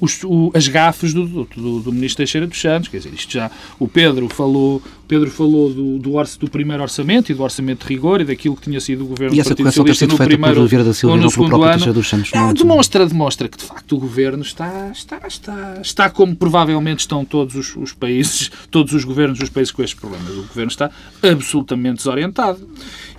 [0.00, 2.88] os, o, as gafes do, do, do, Ministro Teixeira dos Santos.
[2.88, 3.50] Quer dizer, isto já.
[3.78, 7.92] O Pedro falou, Pedro falou do, do, orço, do primeiro orçamento e do orçamento de
[7.92, 10.66] rigor e daquilo que tinha sido o governo e essa do Partido Socialista no primeiro
[10.66, 11.92] Vieira da Silva, ou no segundo ano.
[11.92, 16.34] Dos Santos, não, demonstra, demonstra que de facto o governo está, está, está, está como
[16.34, 20.30] provavelmente estão todos os, os países, todos os governos dos países com estes problemas.
[20.30, 20.90] O governo está
[21.22, 22.60] absolutamente desorientado.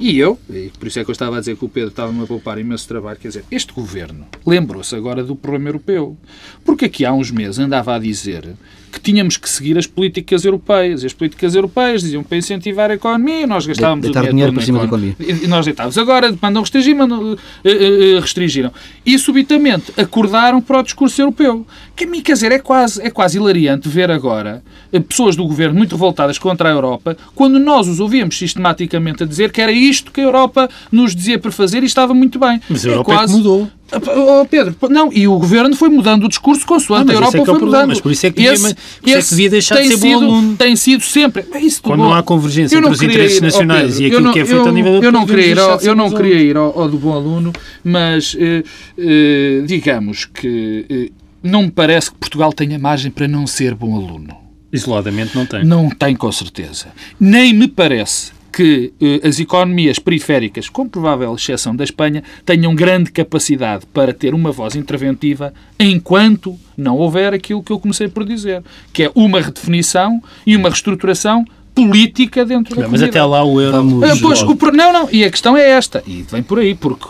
[0.02, 2.24] E eu, e por isso é que eu estava a dizer que o Pedro estava-me
[2.24, 6.18] a poupar imenso trabalho, quer dizer, este governo lembrou-se agora do problema europeu.
[6.66, 8.56] Porque aqui há uns meses andava a dizer
[8.92, 11.04] que tínhamos que seguir as políticas europeias.
[11.04, 14.64] E as políticas europeias diziam para incentivar a economia, nós gastávamos Deitar o dinheiro para
[14.64, 15.16] cima da economia.
[15.20, 15.98] E nós deitávamos.
[15.98, 18.72] Agora mandam restringir, mandam, uh, uh, restringiram.
[19.06, 21.66] E subitamente acordaram para o discurso europeu.
[21.96, 24.62] Que a mim, quer dizer, é quase, é quase hilariante ver agora
[25.00, 29.52] pessoas do governo muito revoltadas contra a Europa, quando nós os ouvíamos sistematicamente a dizer
[29.52, 32.60] que era isto que a Europa nos dizia para fazer e estava muito bem.
[32.68, 33.34] Mas a é Europa é quase...
[33.38, 33.70] mudou.
[33.92, 37.42] Oh, Pedro, não, e o governo foi mudando o discurso consoante ah, a Europa é,
[37.42, 37.90] é foi mudando.
[37.90, 38.76] Mas por isso é que, devia, esse
[39.06, 40.58] é que devia deixar de ser sido, bom aluno.
[40.58, 41.46] Tem sido sempre.
[41.62, 42.06] Isso Quando bom.
[42.06, 44.62] não há convergência entre os interesses ir, nacionais Pedro, e aquilo não, que é feito
[44.62, 46.98] eu, a nível eu não queria ir ao, Eu não queria ir ao, ao, do
[46.98, 47.52] bom aluno,
[47.84, 48.64] mas eh,
[48.98, 51.10] eh, digamos que eh,
[51.44, 54.38] não me parece que Portugal tenha margem para não ser bom aluno.
[54.72, 55.66] Isoladamente não tem.
[55.66, 56.88] Não tem, com certeza.
[57.20, 63.12] Nem me parece que eh, as economias periféricas, com provável exceção da Espanha, tenham grande
[63.12, 68.62] capacidade para ter uma voz interventiva enquanto não houver aquilo que eu comecei por dizer,
[68.92, 73.62] que é uma redefinição e uma reestruturação política dentro não, da Mas até lá o
[73.62, 74.04] euro...
[74.04, 77.08] Ah, pois, o, não, não, e a questão é esta, e vem por aí, porque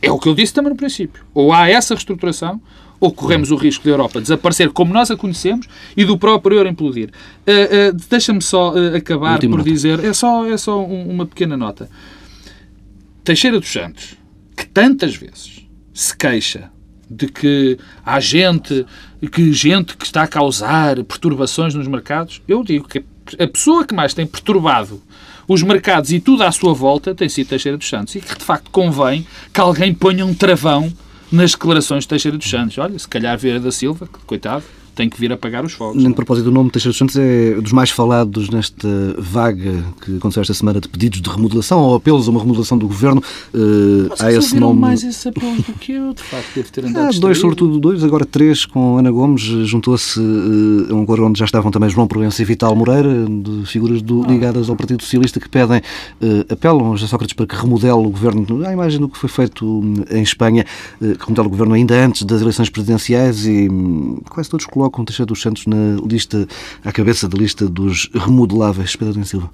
[0.00, 1.24] é o que eu disse também no princípio.
[1.34, 2.60] Ou há essa reestruturação,
[3.02, 6.68] ou corremos o risco da Europa desaparecer como nós a conhecemos e do próprio euro
[6.68, 7.10] implodir.
[7.44, 9.64] Uh, uh, Deixa-me só uh, acabar por nota.
[9.64, 11.90] dizer, é só, é só um, uma pequena nota.
[13.24, 14.14] Teixeira dos Santos,
[14.56, 16.70] que tantas vezes se queixa
[17.10, 18.86] de que há gente
[19.32, 23.04] que gente que está a causar perturbações nos mercados, eu digo que
[23.36, 25.02] a pessoa que mais tem perturbado
[25.48, 28.44] os mercados e tudo à sua volta tem sido Teixeira dos Santos e que de
[28.44, 30.92] facto convém que alguém ponha um travão
[31.32, 32.76] nas declarações de Teixeira dos Santos.
[32.78, 36.02] Olha, se calhar Vieira da Silva, coitado, tem que vir a pagar os fogos.
[36.02, 40.16] Nem propósito, o nome de Teixeira dos Santos é dos mais falados nesta vaga que
[40.16, 43.22] aconteceu esta semana de pedidos de remodelação ou apelos a uma remodelação do governo.
[43.54, 44.80] Uh, há esse nome.
[44.80, 47.16] mais esses apelos do que eu, de facto, devo ter andado.
[47.16, 49.42] Ah, dois, sobretudo dois, agora três com Ana Gomes.
[49.42, 53.66] Juntou-se uh, a um coro onde já estavam também João Provença e Vital Moreira, de
[53.66, 54.28] figuras do, ah.
[54.28, 58.64] ligadas ao Partido Socialista, que pedem, uh, apelam a Sócrates para que remodele o governo,
[58.66, 60.66] à imagem do que foi feito hum, em Espanha,
[61.00, 65.04] uh, que remodele o governo ainda antes das eleições presidenciais e um, quase todos colocam
[65.04, 66.46] Teixeira dos Santos na lista,
[66.84, 68.96] à cabeça da lista dos remodeláveis.
[68.96, 69.50] Pedro Adão Silva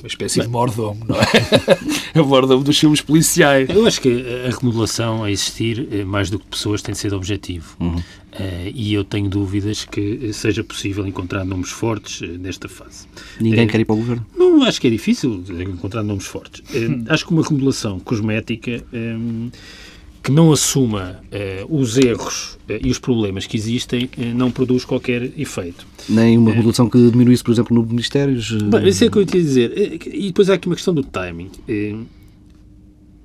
[0.00, 1.16] uma espécie Bem, de mordomo, não
[2.14, 2.20] é?
[2.20, 3.68] o mordomo dos filmes policiais.
[3.68, 7.12] Eu acho que a remodelação a existir, eh, mais do que pessoas, tem de ser
[7.12, 7.76] objetivo.
[7.80, 7.96] Uhum.
[7.96, 13.06] Uh, e eu tenho dúvidas que seja possível encontrar nomes fortes uh, nesta fase.
[13.40, 14.24] Ninguém uh, quer ir para o governo?
[14.36, 16.62] Não, acho que é difícil encontrar nomes fortes.
[16.72, 17.04] Hum.
[17.08, 18.84] Acho que uma remodelação cosmética
[20.28, 24.84] que não assuma uh, os erros uh, e os problemas que existem uh, não produz
[24.84, 25.86] qualquer efeito.
[26.06, 28.52] Nem uma regulação que diminuísse, por exemplo, no Ministérios?
[28.52, 29.98] Bem, isso é o que eu ia dizer.
[30.06, 31.50] E depois há aqui uma questão do timing.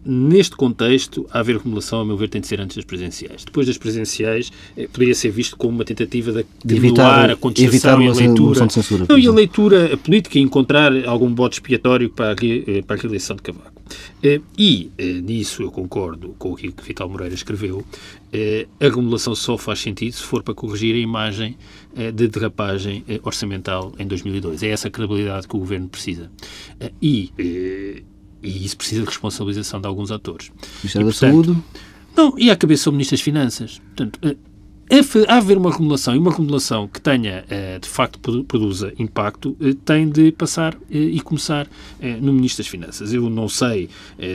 [0.06, 3.44] Neste contexto, a haver acumulação, a meu ver, tem de ser antes das presenciais.
[3.44, 8.02] Depois das presenciais, eh, poderia ser visto como uma tentativa de, de evitar a contestação
[8.02, 8.68] e a leitura.
[8.68, 12.82] De censura, não, e a leitura política e encontrar algum bote expiatório para a, eh,
[12.82, 13.82] para a reeleição de Cavaco.
[14.22, 14.92] Eh, e
[15.24, 17.86] nisso eu concordo com o que Vital Moreira escreveu.
[18.82, 21.56] A acumulação só faz sentido se for para corrigir a imagem
[22.16, 24.63] de derrapagem orçamental em 2002.
[24.63, 26.32] É essa credibilidade que o governo precisa.
[27.00, 27.32] E
[28.44, 30.52] e isso precisa de responsabilização de alguns atores.
[30.84, 31.58] Ministério da Saúde?
[32.16, 33.80] Não, e a cabeça o Ministro das Finanças.
[33.96, 34.36] Portanto, eh,
[35.28, 39.74] a haver uma acumulação e uma acumulação que tenha, eh, de facto, produza impacto, eh,
[39.86, 41.67] tem de passar eh, e começar
[42.22, 43.13] no Ministro das Finanças.
[43.13, 43.89] Eu não sei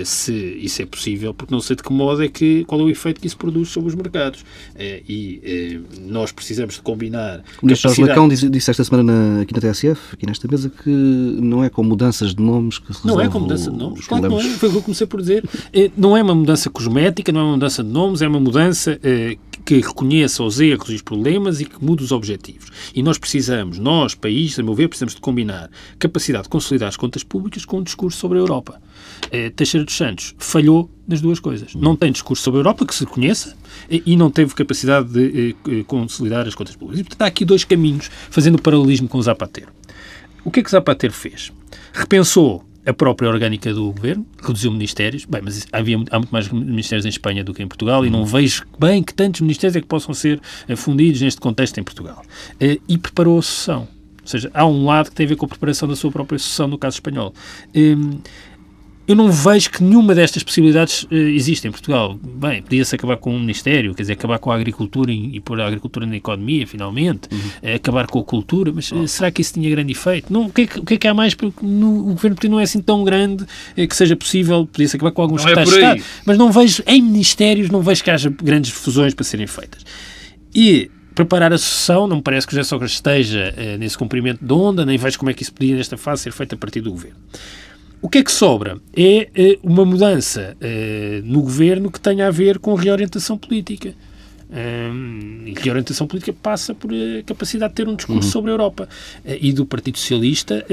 [0.04, 2.88] se isso é possível, porque não sei de que modo é que, qual é o
[2.88, 4.44] efeito que isso produz sobre os mercados.
[4.78, 7.42] E nós precisamos de combinar...
[7.62, 10.90] O Ministro Jorge Lacão disse, disse, esta semana aqui na TSF, aqui nesta mesa, que
[10.90, 14.24] não é com mudanças de nomes que se Não é com mudança de nomes, claro
[14.24, 14.44] que não é.
[14.44, 15.44] Foi o que eu comecei por dizer.
[15.96, 18.98] Não é uma mudança cosmética, não é uma mudança de nomes, é uma mudança
[19.64, 22.70] que reconheça os erros e os problemas e que mude os objetivos.
[22.94, 26.96] E nós precisamos, nós, país, a meu ver, precisamos de combinar capacidade de consolidar as
[26.96, 28.80] contas públicas com um discurso sobre a Europa.
[29.30, 31.74] Eh, Teixeira dos Santos falhou nas duas coisas.
[31.74, 33.56] Não tem discurso sobre a Europa que se conheça
[33.88, 37.00] e não teve capacidade de eh, consolidar as contas públicas.
[37.00, 39.68] E, portanto, há aqui dois caminhos, fazendo o paralelismo com o Zapatero.
[40.44, 41.52] O que é que Zapatero fez?
[41.92, 45.26] Repensou a própria orgânica do governo, reduziu ministérios.
[45.26, 48.20] Bem, mas havia, há muito mais ministérios em Espanha do que em Portugal e não
[48.20, 48.24] uhum.
[48.24, 50.40] vejo bem que tantos ministérios é que possam ser
[50.74, 52.24] fundidos neste contexto em Portugal.
[52.58, 53.86] Eh, e preparou a sucessão.
[54.22, 56.38] Ou seja, há um lado que tem a ver com a preparação da sua própria
[56.38, 57.34] sucessão, no caso espanhol.
[59.08, 62.20] Eu não vejo que nenhuma destas possibilidades uh, existe em Portugal.
[62.22, 65.58] Bem, podia-se acabar com um ministério, quer dizer, acabar com a agricultura e, e pôr
[65.62, 67.38] a agricultura na economia, finalmente, uhum.
[67.38, 70.30] uh, acabar com a cultura, mas uh, será que isso tinha grande efeito?
[70.30, 71.32] Não, o, que é que, o que é que há mais?
[71.32, 75.22] Porque no, o governo não é assim tão grande que seja possível, podia-se acabar com
[75.22, 79.14] alguns estados é Estado, mas não vejo, em ministérios, não vejo que haja grandes fusões
[79.14, 79.86] para serem feitas.
[80.54, 84.52] E preparar a sucessão, não me parece que o José Sócrates esteja nesse cumprimento de
[84.52, 86.90] onda, nem vejo como é que isso podia, nesta fase, ser feito a partir do
[86.90, 87.16] governo.
[88.00, 88.78] O que é que sobra?
[88.96, 93.94] É, é uma mudança é, no governo que tenha a ver com reorientação política.
[94.50, 98.32] Um, e reorientação política passa por a capacidade de ter um discurso uhum.
[98.32, 98.88] sobre a Europa.
[99.24, 100.64] E do Partido Socialista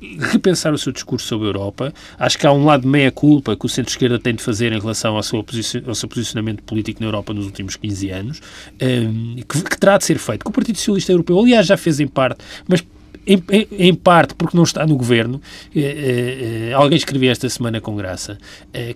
[0.00, 1.92] repensar o seu discurso sobre a Europa.
[2.18, 5.22] Acho que há um lado meia-culpa que o centro-esquerda tem de fazer em relação ao
[5.22, 5.44] seu,
[5.86, 8.40] ao seu, posicionamento político na Europa nos últimos 15 anos,
[8.80, 10.44] um, que, que, terá de ser feito.
[10.44, 12.84] Que o Partido Socialista Europeu, aliás, já fez em parte, mas
[13.26, 15.40] em, em, em, parte porque não está no governo.
[15.74, 18.38] Eh, eh, eh, alguém escreveu esta semana com graça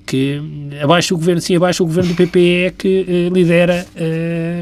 [0.07, 0.40] que
[0.83, 3.87] abaixo o governo, sim, abaixo o governo do PPE é que lidera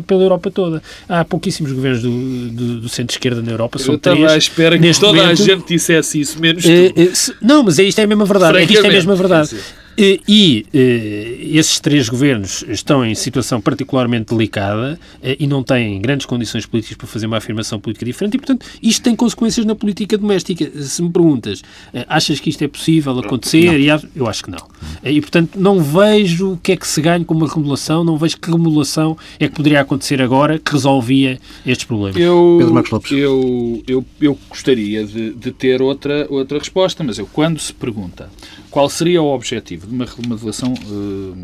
[0.06, 0.82] pela Europa toda.
[1.08, 3.78] Há pouquíssimos governos do, do, do centro-esquerda na Europa.
[3.86, 7.34] Eu estava à espera que toda momento, a gente dissesse isso, menos tu.
[7.42, 8.58] não, mas isto é a mesma verdade.
[8.58, 9.56] É isto é a mesma verdade.
[10.00, 16.00] E, e, eh, esses três governos estão em situação particularmente delicada eh, e não têm
[16.00, 19.74] grandes condições políticas para fazer uma afirmação política diferente e, portanto, isto tem consequências na
[19.74, 20.70] política doméstica.
[20.84, 23.80] Se me perguntas, eh, achas que isto é possível acontecer?
[24.14, 24.68] Eu acho que não.
[25.02, 28.38] E, portanto, não vejo o que é que se ganha com uma remodelação, não vejo
[28.38, 32.20] que remodelação é que poderia acontecer agora que resolvia estes problemas.
[32.20, 33.10] Eu, Pedro Marcos Lopes.
[33.10, 38.30] Eu, eu, eu gostaria de, de ter outra, outra resposta, mas eu, quando se pergunta
[38.70, 41.36] qual seria o objetivo de uma remodelação uh,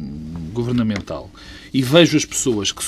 [0.53, 1.31] governamental
[1.73, 2.85] e vejo as pessoas que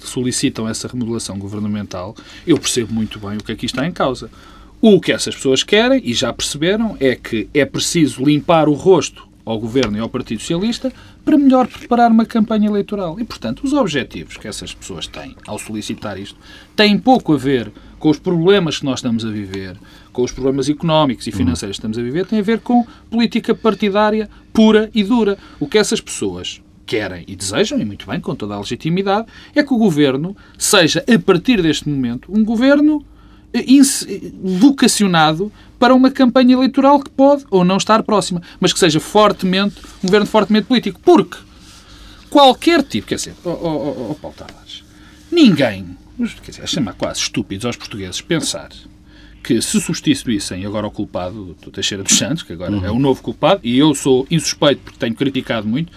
[0.00, 4.28] solicitam essa remodelação governamental, eu percebo muito bem o que aqui está em causa.
[4.80, 9.26] O que essas pessoas querem, e já perceberam, é que é preciso limpar o rosto
[9.44, 10.92] ao Governo e ao Partido Socialista
[11.24, 13.20] para melhor preparar uma campanha eleitoral.
[13.20, 16.38] E, portanto, os objetivos que essas pessoas têm ao solicitar isto
[16.74, 19.76] têm pouco a ver com os problemas que nós estamos a viver,
[20.14, 21.36] com os problemas económicos e uhum.
[21.36, 25.36] financeiros que estamos a viver, têm a ver com política partidária pura e dura.
[25.60, 29.62] O que essas pessoas querem e desejam, e muito bem, com toda a legitimidade, é
[29.62, 33.04] que o governo seja, a partir deste momento, um governo
[33.52, 33.62] eh,
[34.42, 39.82] vocacionado para uma campanha eleitoral que pode ou não estar próxima, mas que seja fortemente,
[40.02, 41.00] um governo fortemente político.
[41.00, 41.38] Porque
[42.30, 44.84] qualquer tipo, quer dizer, oh, oh, oh, oh Paulo Tavares,
[45.30, 45.96] ninguém
[46.44, 48.68] quer dizer, é chamar quase estúpidos aos portugueses pensar
[49.44, 52.84] que se substituíssem agora o culpado do Teixeira dos Santos, que agora uhum.
[52.84, 55.92] é o novo culpado, e eu sou insuspeito porque tenho criticado muito,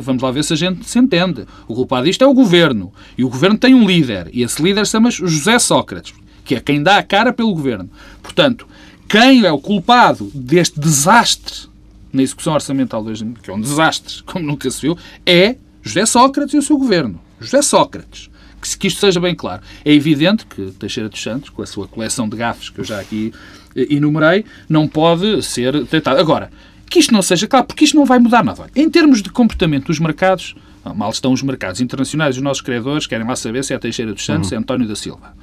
[0.00, 1.46] vamos lá ver se a gente se entende.
[1.68, 2.90] O culpado disto é o governo.
[3.16, 4.30] E o governo tem um líder.
[4.32, 6.14] E esse líder chama-se José Sócrates,
[6.46, 7.90] que é quem dá a cara pelo governo.
[8.22, 8.66] Portanto,
[9.06, 11.68] quem é o culpado deste desastre
[12.10, 13.04] na execução orçamental,
[13.42, 17.20] que é um desastre, como nunca se viu, é José Sócrates e o seu governo.
[17.38, 18.30] José Sócrates
[18.62, 19.62] que, que isto seja bem claro.
[19.84, 23.00] É evidente que Teixeira dos Santos, com a sua coleção de gafes que eu já
[23.00, 23.32] aqui
[23.74, 26.20] eh, enumerei, não pode ser tratado.
[26.20, 26.50] Agora,
[26.88, 28.66] que isto não seja claro, porque isto não vai mudar nada.
[28.76, 30.54] Em termos de comportamento dos mercados,
[30.94, 34.24] mal estão os mercados internacionais, os nossos credores, querem lá saber se é Teixeira dos
[34.24, 34.58] Santos, uhum.
[34.58, 35.34] é António da Silva.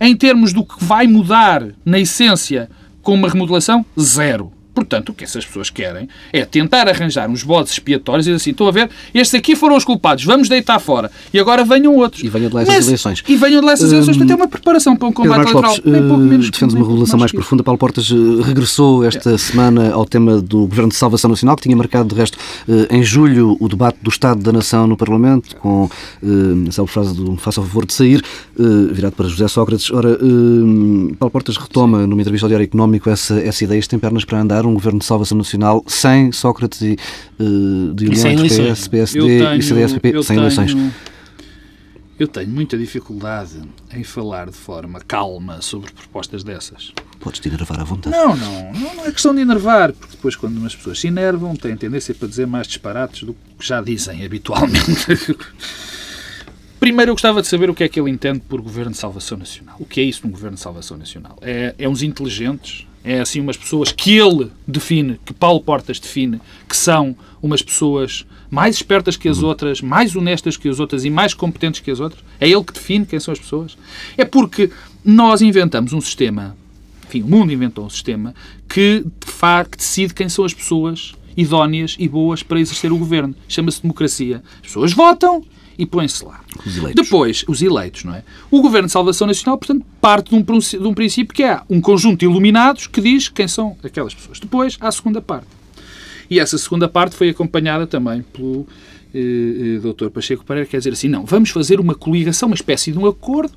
[0.00, 2.70] Em termos do que vai mudar na essência
[3.02, 4.52] com uma remodelação, zero.
[4.74, 8.50] Portanto, o que essas pessoas querem é tentar arranjar uns bodes expiatórios e dizer assim,
[8.50, 11.10] estou a ver, estes aqui foram os culpados, vamos deitar fora.
[11.32, 12.22] E agora venham outros.
[12.22, 13.22] E venham de lá essas eleições.
[13.28, 14.16] E venham de lá essas eleições.
[14.16, 15.72] Hum, Portanto, é uma preparação para um combate eleitoral.
[15.72, 17.62] Lopes, é pouco menos defende uma regulação mais profunda.
[17.62, 19.38] Paulo Portas eh, regressou esta é.
[19.38, 23.02] semana ao tema do Governo de Salvação Nacional, que tinha marcado, de resto, eh, em
[23.02, 25.88] julho, o debate do Estado da Nação no Parlamento, com
[26.22, 28.22] eh, a frase do faça o favor de sair,
[28.92, 29.90] virado para José Sócrates.
[29.90, 30.18] Ora,
[31.18, 34.40] Paulo Portas retoma, numa entrevista ao Diário Económico, essa, essa ideia, isto tem pernas para
[34.40, 36.96] andar, um Governo de Salvação Nacional sem Sócrates e
[37.38, 40.76] uh, de União PS, PSD tenho, e CDS-PP, sem eleições.
[42.18, 43.60] Eu tenho muita dificuldade
[43.92, 46.92] em falar de forma calma sobre propostas dessas.
[47.18, 48.14] Podes-te enervar à vontade.
[48.14, 51.76] Não, não, não, é questão de enervar, porque depois quando umas pessoas se enervam têm
[51.76, 55.06] tendência para dizer mais disparates do que já dizem habitualmente.
[56.78, 59.38] Primeiro eu gostava de saber o que é que ele entende por Governo de Salvação
[59.38, 59.76] Nacional.
[59.78, 61.38] O que é isso um Governo de Salvação Nacional?
[61.40, 66.40] É, é uns inteligentes é assim umas pessoas que ele define, que Paulo Portas define,
[66.68, 69.48] que são umas pessoas mais espertas que as uhum.
[69.48, 72.22] outras, mais honestas que as outras e mais competentes que as outras.
[72.40, 73.76] É ele que define quem são as pessoas.
[74.16, 74.70] É porque
[75.04, 76.56] nós inventamos um sistema,
[77.08, 78.34] enfim, o mundo inventou um sistema
[78.68, 79.04] que,
[79.70, 83.34] que decide quem são as pessoas idóneas e boas para exercer o governo.
[83.48, 84.42] Chama-se democracia.
[84.56, 85.42] As pessoas votam
[85.78, 86.40] e põe-se lá.
[86.64, 87.04] Os eleitos.
[87.04, 88.22] Depois, os eleitos, não é?
[88.50, 91.80] O Governo de Salvação Nacional, portanto, parte de um, de um princípio que é um
[91.80, 94.38] conjunto de iluminados que diz quem são aquelas pessoas.
[94.38, 95.48] Depois, há a segunda parte.
[96.30, 98.66] E essa segunda parte foi acompanhada também pelo
[99.14, 100.08] eh, eh Dr.
[100.08, 103.52] Pacheco Pereira, quer dizer assim, não, vamos fazer uma coligação, uma espécie de um acordo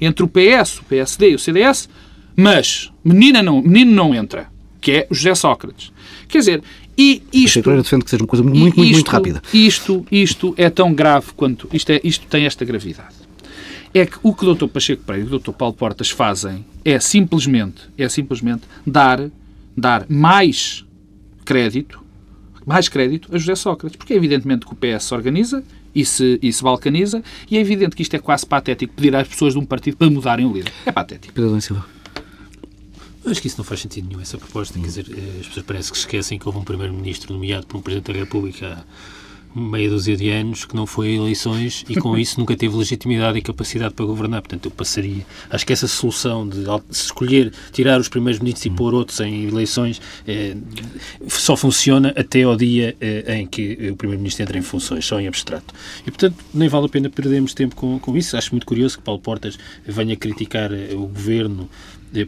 [0.00, 1.88] entre o PS, o PSD e o CDS,
[2.34, 4.48] mas menina não, menino não entra,
[4.80, 5.92] que é José Sócrates.
[6.28, 6.62] Quer dizer,
[6.98, 9.42] e isto, a defende que seja uma coisa muito, muito, isto, muito rápida.
[9.52, 11.68] Isto, isto é tão grave quanto.
[11.72, 13.14] Isto, é, isto tem esta gravidade.
[13.92, 14.66] É que o que o Dr.
[14.66, 15.52] Pacheco Pereira e o Dr.
[15.52, 19.30] Paulo Portas fazem é simplesmente, é simplesmente dar,
[19.76, 20.84] dar mais
[21.44, 22.02] crédito,
[22.64, 23.96] mais crédito a José Sócrates.
[23.96, 25.62] Porque é evidentemente que o PS se organiza
[25.94, 29.26] e se, e se balcaniza, e é evidente que isto é quase patético pedir às
[29.26, 30.72] pessoas de um partido para mudarem o líder.
[30.84, 31.32] É patético.
[31.32, 31.95] Pedro Silva.
[33.26, 34.78] Acho que isso não faz sentido nenhum, essa proposta.
[34.78, 37.80] Quer dizer, eh, as pessoas parece que esquecem que houve um primeiro-ministro nomeado por um
[37.80, 38.84] Presidente da República há
[39.58, 43.38] meia dúzia de anos que não foi a eleições e com isso nunca teve legitimidade
[43.38, 44.42] e capacidade para governar.
[44.42, 45.26] Portanto, eu passaria.
[45.50, 50.00] Acho que essa solução de escolher, tirar os primeiros ministros e pôr outros em eleições
[50.28, 50.54] eh,
[51.26, 55.26] só funciona até ao dia eh, em que o primeiro-ministro entra em funções, só em
[55.26, 55.74] abstrato.
[56.02, 58.36] E, portanto, nem vale a pena perdermos tempo com, com isso.
[58.36, 61.68] Acho muito curioso que Paulo Portas venha criticar o governo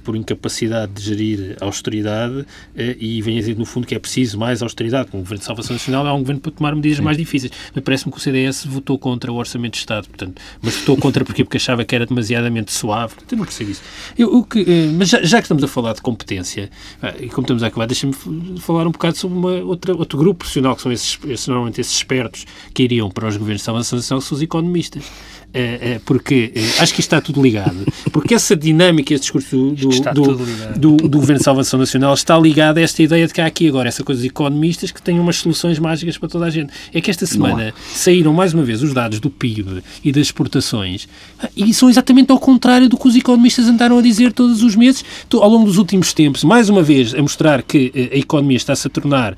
[0.04, 2.44] por incapacidade de gerir a austeridade
[2.76, 5.10] eh, e vem a dizer, no fundo, que é preciso mais austeridade.
[5.10, 7.04] Com o Governo de Salvação Nacional é um governo para tomar medidas Sim.
[7.04, 7.52] mais difíceis.
[7.74, 11.24] Mas parece-me que o CDS votou contra o Orçamento de Estado, portanto, mas votou contra
[11.24, 13.14] porque, porque achava que era demasiadamente suave.
[13.14, 13.82] Portanto, eu não percebo isso.
[14.16, 16.70] Eu, o que, eh, mas já, já, que estamos a falar de competência,
[17.20, 18.12] e como estamos a acabar, deixa-me
[18.60, 21.96] falar um bocado sobre uma, outra, outro grupo profissional, que são esses, esses, normalmente esses
[21.96, 25.04] espertos que iriam para os governos de Salvação Nacional, que são os economistas.
[25.52, 27.86] É, é, porque é, acho que isto está tudo ligado.
[28.12, 30.36] Porque essa dinâmica, esse discurso do, do,
[30.76, 33.66] do, do, Governo de Salvação Nacional está ligado a esta ideia de que há aqui
[33.66, 36.72] agora essa coisa de economistas que têm umas soluções mágicas para toda a gente.
[36.92, 41.08] É que esta semana saíram mais uma vez os dados do PIB e das exportações
[41.56, 45.04] e são exatamente ao contrário do que os economistas andaram a dizer todos os meses,
[45.32, 48.90] ao longo dos últimos tempos, mais uma vez a mostrar que a economia está-se a
[48.90, 49.34] tornar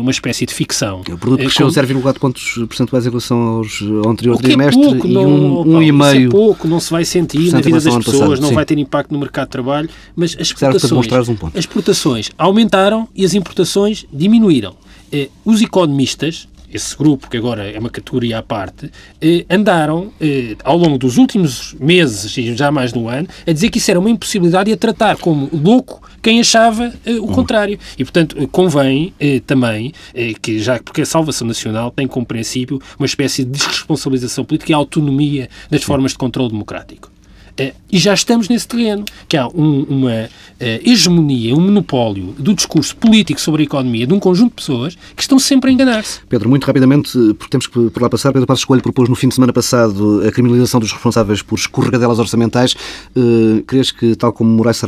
[0.00, 1.00] uma espécie de ficção.
[1.00, 5.16] O produto cresceu 0,4 pontos percentuais em relação aos, ao anterior é trimestre pouco, e
[5.16, 6.28] um um, um e meio.
[6.28, 8.54] Isso é pouco, não se vai sentir na vida das pessoas, passado, não sim.
[8.54, 13.24] vai ter impacto no mercado de trabalho, mas as exportações, um as exportações aumentaram e
[13.24, 14.74] as importações diminuíram.
[15.12, 20.56] Eh, os economistas, esse grupo, que agora é uma categoria à parte, eh, andaram, eh,
[20.62, 23.90] ao longo dos últimos meses e já mais de um ano, a dizer que isso
[23.90, 27.32] era uma impossibilidade e a tratar como louco quem achava eh, o uhum.
[27.32, 27.78] contrário.
[27.96, 32.26] E, portanto, eh, convém eh, também eh, que, já porque a salvação nacional tem como
[32.26, 37.15] princípio uma espécie de desresponsabilização política e autonomia das formas de controle democrático.
[37.58, 40.28] Uh, e já estamos nesse terreno, que há um, uma uh,
[40.60, 45.22] hegemonia, um monopólio do discurso político sobre a economia de um conjunto de pessoas que
[45.22, 46.20] estão sempre a enganar-se.
[46.28, 49.28] Pedro, muito rapidamente, porque temos que por lá passar, Pedro Passos Coelho propôs no fim
[49.28, 52.74] de semana passado a criminalização dos responsáveis por escorregadelas orçamentais.
[53.16, 54.78] Uh, crees que, tal como Moraes,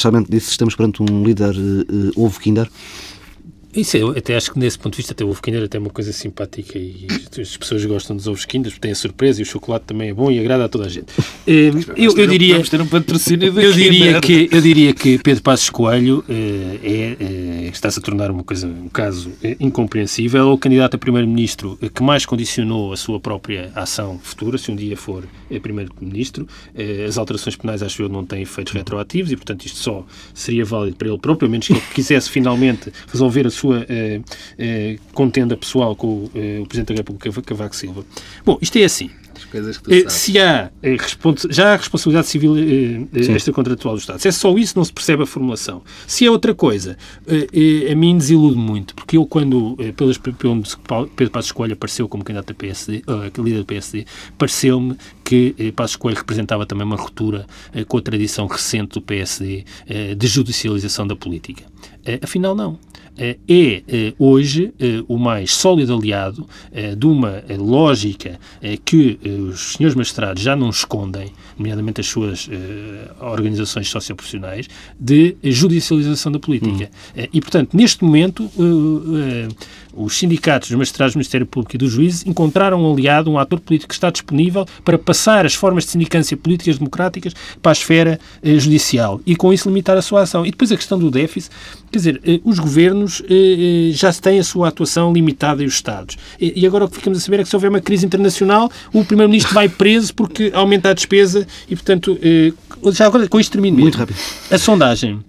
[0.00, 2.68] Sarmento disse, estamos perante um líder uh, ovo kinder?
[3.78, 5.80] Isso eu até acho que nesse ponto de vista até o ovo Kinder até é
[5.80, 7.06] uma coisa simpática e
[7.40, 10.14] as pessoas gostam dos ovos Kinder, porque têm a surpresa e o chocolate também é
[10.14, 11.06] bom e agrada a toda a gente.
[11.46, 15.42] Eh, eu, eu diria, vamos ter um patrocínio eu diria que Eu diria que Pedro
[15.42, 20.40] Passos Coelho eh, é, é, está-se a tornar uma coisa, um caso incompreensível.
[20.40, 24.76] É o candidato a primeiro-ministro que mais condicionou a sua própria ação futura, se um
[24.76, 25.24] dia for
[25.62, 26.48] primeiro-ministro.
[27.06, 30.04] As alterações penais, acho eu, não têm efeitos retroativos e, portanto, isto só
[30.34, 34.20] seria válido para ele próprio, a menos que ele quisesse finalmente resolver a sua eh,
[34.58, 38.04] eh, contenda pessoal com o, eh, o Presidente da República, Cavaco Silva.
[38.44, 39.10] Bom, isto é assim.
[40.08, 40.70] Se há
[41.48, 42.54] já há responsabilidade civil
[43.34, 45.82] esta contratual do Estado, se é só isso, não se percebe a formulação.
[46.08, 50.62] Se é outra coisa, a mim desilude muito, porque eu, quando, pelas, pelo
[51.14, 54.06] Pedro Passos Coelho apareceu como candidato da PSD, uh, líder do PSD,
[54.36, 57.46] pareceu-me que Passos Coelho representava também uma ruptura
[57.86, 59.64] com a tradição recente do PSD
[60.16, 61.62] de judicialização da política.
[62.22, 62.78] Afinal, não.
[63.18, 66.46] Eh, é eh, hoje eh, o mais sólido aliado
[66.96, 68.38] de uma lógica
[68.84, 69.18] que
[69.50, 72.48] os senhores magistrados já não escondem, nomeadamente as suas
[73.20, 76.90] organizações socioprofissionais, de judicialização da política.
[77.16, 77.22] Hum.
[77.32, 78.48] E, portanto, neste momento,
[79.92, 83.58] os sindicatos, os magistrados do Ministério Público e dos juízes encontraram um aliado, um ator
[83.58, 88.20] político que está disponível para passar as formas de sindicância políticas democráticas para a esfera
[88.42, 90.46] judicial e, com isso, limitar a sua ação.
[90.46, 91.54] E depois a questão do déficit,
[91.90, 96.16] quer dizer, os governos eh, eh, já têm a sua atuação limitada e os Estados.
[96.40, 98.70] E, e, agora o que ficamos a saber é que se houver uma crise internacional,
[98.92, 102.52] o Primeiro-Ministro vai preso porque aumenta a despesa e, portanto, eh,
[102.92, 104.16] já agora com isto termino Muito rápido.
[104.50, 105.20] A sondagem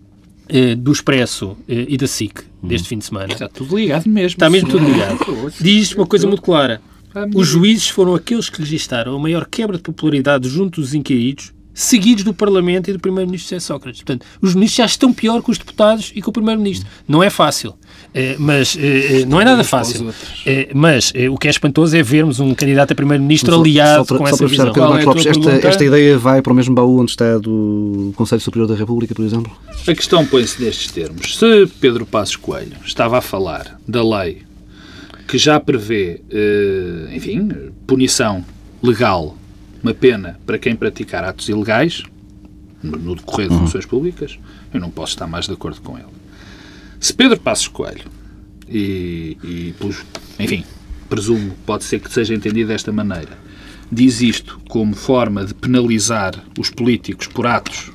[0.47, 3.31] eh, do Expresso eh, e da SIC deste fim de semana.
[3.31, 4.35] Está tudo ligado mesmo.
[4.35, 5.19] Está mesmo tudo ligado.
[5.59, 6.81] Diz uma coisa muito clara.
[7.33, 12.25] Os juízes foram aqueles que registaram a maior quebra de popularidade junto dos inquiridos seguidos
[12.25, 14.01] do Parlamento e do Primeiro-Ministro José Sócrates.
[14.01, 16.87] Portanto, os ministros já estão pior que os deputados e que o Primeiro-Ministro.
[17.07, 17.73] Não é fácil.
[18.13, 20.13] É, mas é, não é nada fácil.
[20.45, 24.27] É, mas o que é espantoso é vermos um candidato a Primeiro-Ministro aliado só, com
[24.27, 24.73] essa visão.
[24.73, 28.67] Pedro Lopes, esta, esta ideia vai para o mesmo baú onde está do Conselho Superior
[28.67, 29.55] da República, por exemplo?
[29.87, 31.37] A questão põe-se nestes termos.
[31.37, 34.41] Se Pedro Passos Coelho estava a falar da lei
[35.27, 36.21] que já prevê,
[37.13, 37.49] enfim,
[37.87, 38.43] punição
[38.81, 39.37] legal
[39.83, 42.03] uma pena para quem praticar atos ilegais,
[42.81, 43.61] no decorrer de uhum.
[43.61, 44.39] funções públicas,
[44.73, 46.07] eu não posso estar mais de acordo com ele.
[46.99, 48.05] Se Pedro Passos Coelho,
[48.67, 49.75] e, e
[50.39, 50.63] enfim,
[51.09, 53.37] presumo, pode ser que seja entendido desta maneira,
[53.91, 57.91] diz isto como forma de penalizar os políticos por atos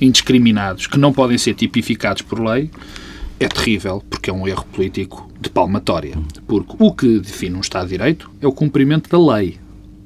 [0.00, 2.70] indiscriminados que não podem ser tipificados por lei,
[3.40, 6.16] é terrível, porque é um erro político de palmatória.
[6.46, 9.58] Porque o que define um Estado de Direito é o cumprimento da lei.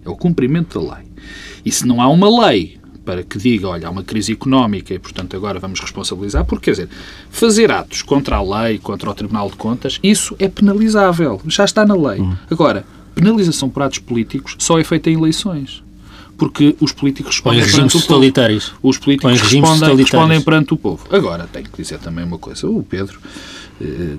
[0.04, 1.11] É o cumprimento da lei.
[1.64, 4.98] E se não há uma lei para que diga, olha, há uma crise económica e,
[4.98, 6.88] portanto, agora vamos responsabilizar, porque, quer dizer,
[7.30, 11.84] fazer atos contra a lei, contra o Tribunal de Contas, isso é penalizável, já está
[11.84, 12.20] na lei.
[12.20, 12.36] Uhum.
[12.50, 15.82] Agora, penalização por atos políticos só é feita em eleições.
[16.36, 18.74] Porque os políticos respondem perante o povo.
[18.82, 21.06] Os políticos respondem, respondem perante o povo.
[21.10, 22.68] Agora, tenho que dizer também uma coisa.
[22.68, 23.20] O Pedro
[23.80, 24.16] eh,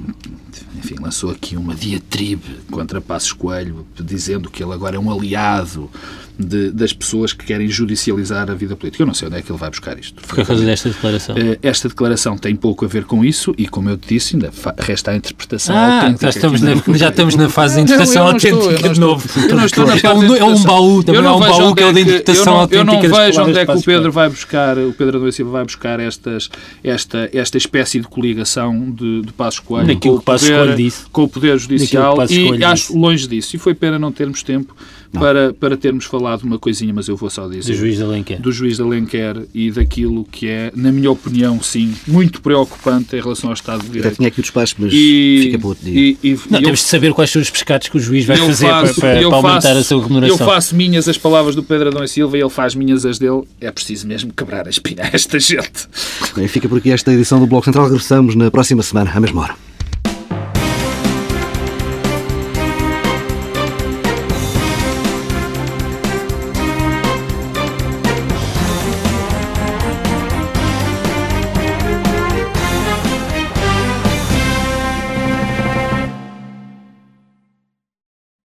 [0.77, 5.89] enfim, lançou aqui uma diatribe contra Passos Coelho, dizendo que ele agora é um aliado
[6.37, 9.03] de, das pessoas que querem judicializar a vida política.
[9.03, 10.21] Eu não sei onde é que ele vai buscar isto.
[10.21, 11.35] Por causa desta declaração?
[11.37, 14.51] Eh, esta declaração tem pouco a ver com isso e, como eu te disse, ainda
[14.79, 16.25] resta a interpretação ah, autêntica.
[16.25, 19.29] Já estamos, na, já estamos na fase de interpretação autêntica de novo.
[19.47, 21.93] Eu não estou na fase é, um, baú, também é um baú que é o
[21.93, 25.17] da interpretação autêntica Eu não vejo onde é que o Pedro vai buscar, o Pedro
[25.17, 26.49] Adão Silva vai buscar estas,
[26.83, 31.57] esta, esta espécie de coligação de, de Passos Coelho com, o poder, com o Poder
[31.57, 33.55] Judicial e acho longe disso.
[33.55, 34.75] E foi pena não termos tempo
[35.19, 37.71] para, para termos falado uma coisinha, mas eu vou só dizer.
[37.71, 38.41] Do juiz de Alenquer.
[38.41, 43.21] Do juiz de Alenquer e daquilo que é, na minha opinião, sim, muito preocupante em
[43.21, 44.09] relação ao Estado de Direito.
[44.09, 45.99] Já tinha aqui o despacho, mas e, fica para outro dia.
[45.99, 48.37] E, e, não, eu, temos de saber quais são os pescados que o juiz vai
[48.37, 50.39] fazer faço, para, para, aumentar a sua remuneração.
[50.39, 53.19] Eu faço minhas as palavras do Pedro Adão e Silva e ele faz minhas as
[53.19, 53.43] dele.
[53.61, 55.87] É preciso mesmo quebrar a espinha a esta gente.
[56.35, 57.85] Bem, fica por aqui esta edição do Bloco Central.
[57.85, 59.55] Regressamos na próxima semana, à mesma hora.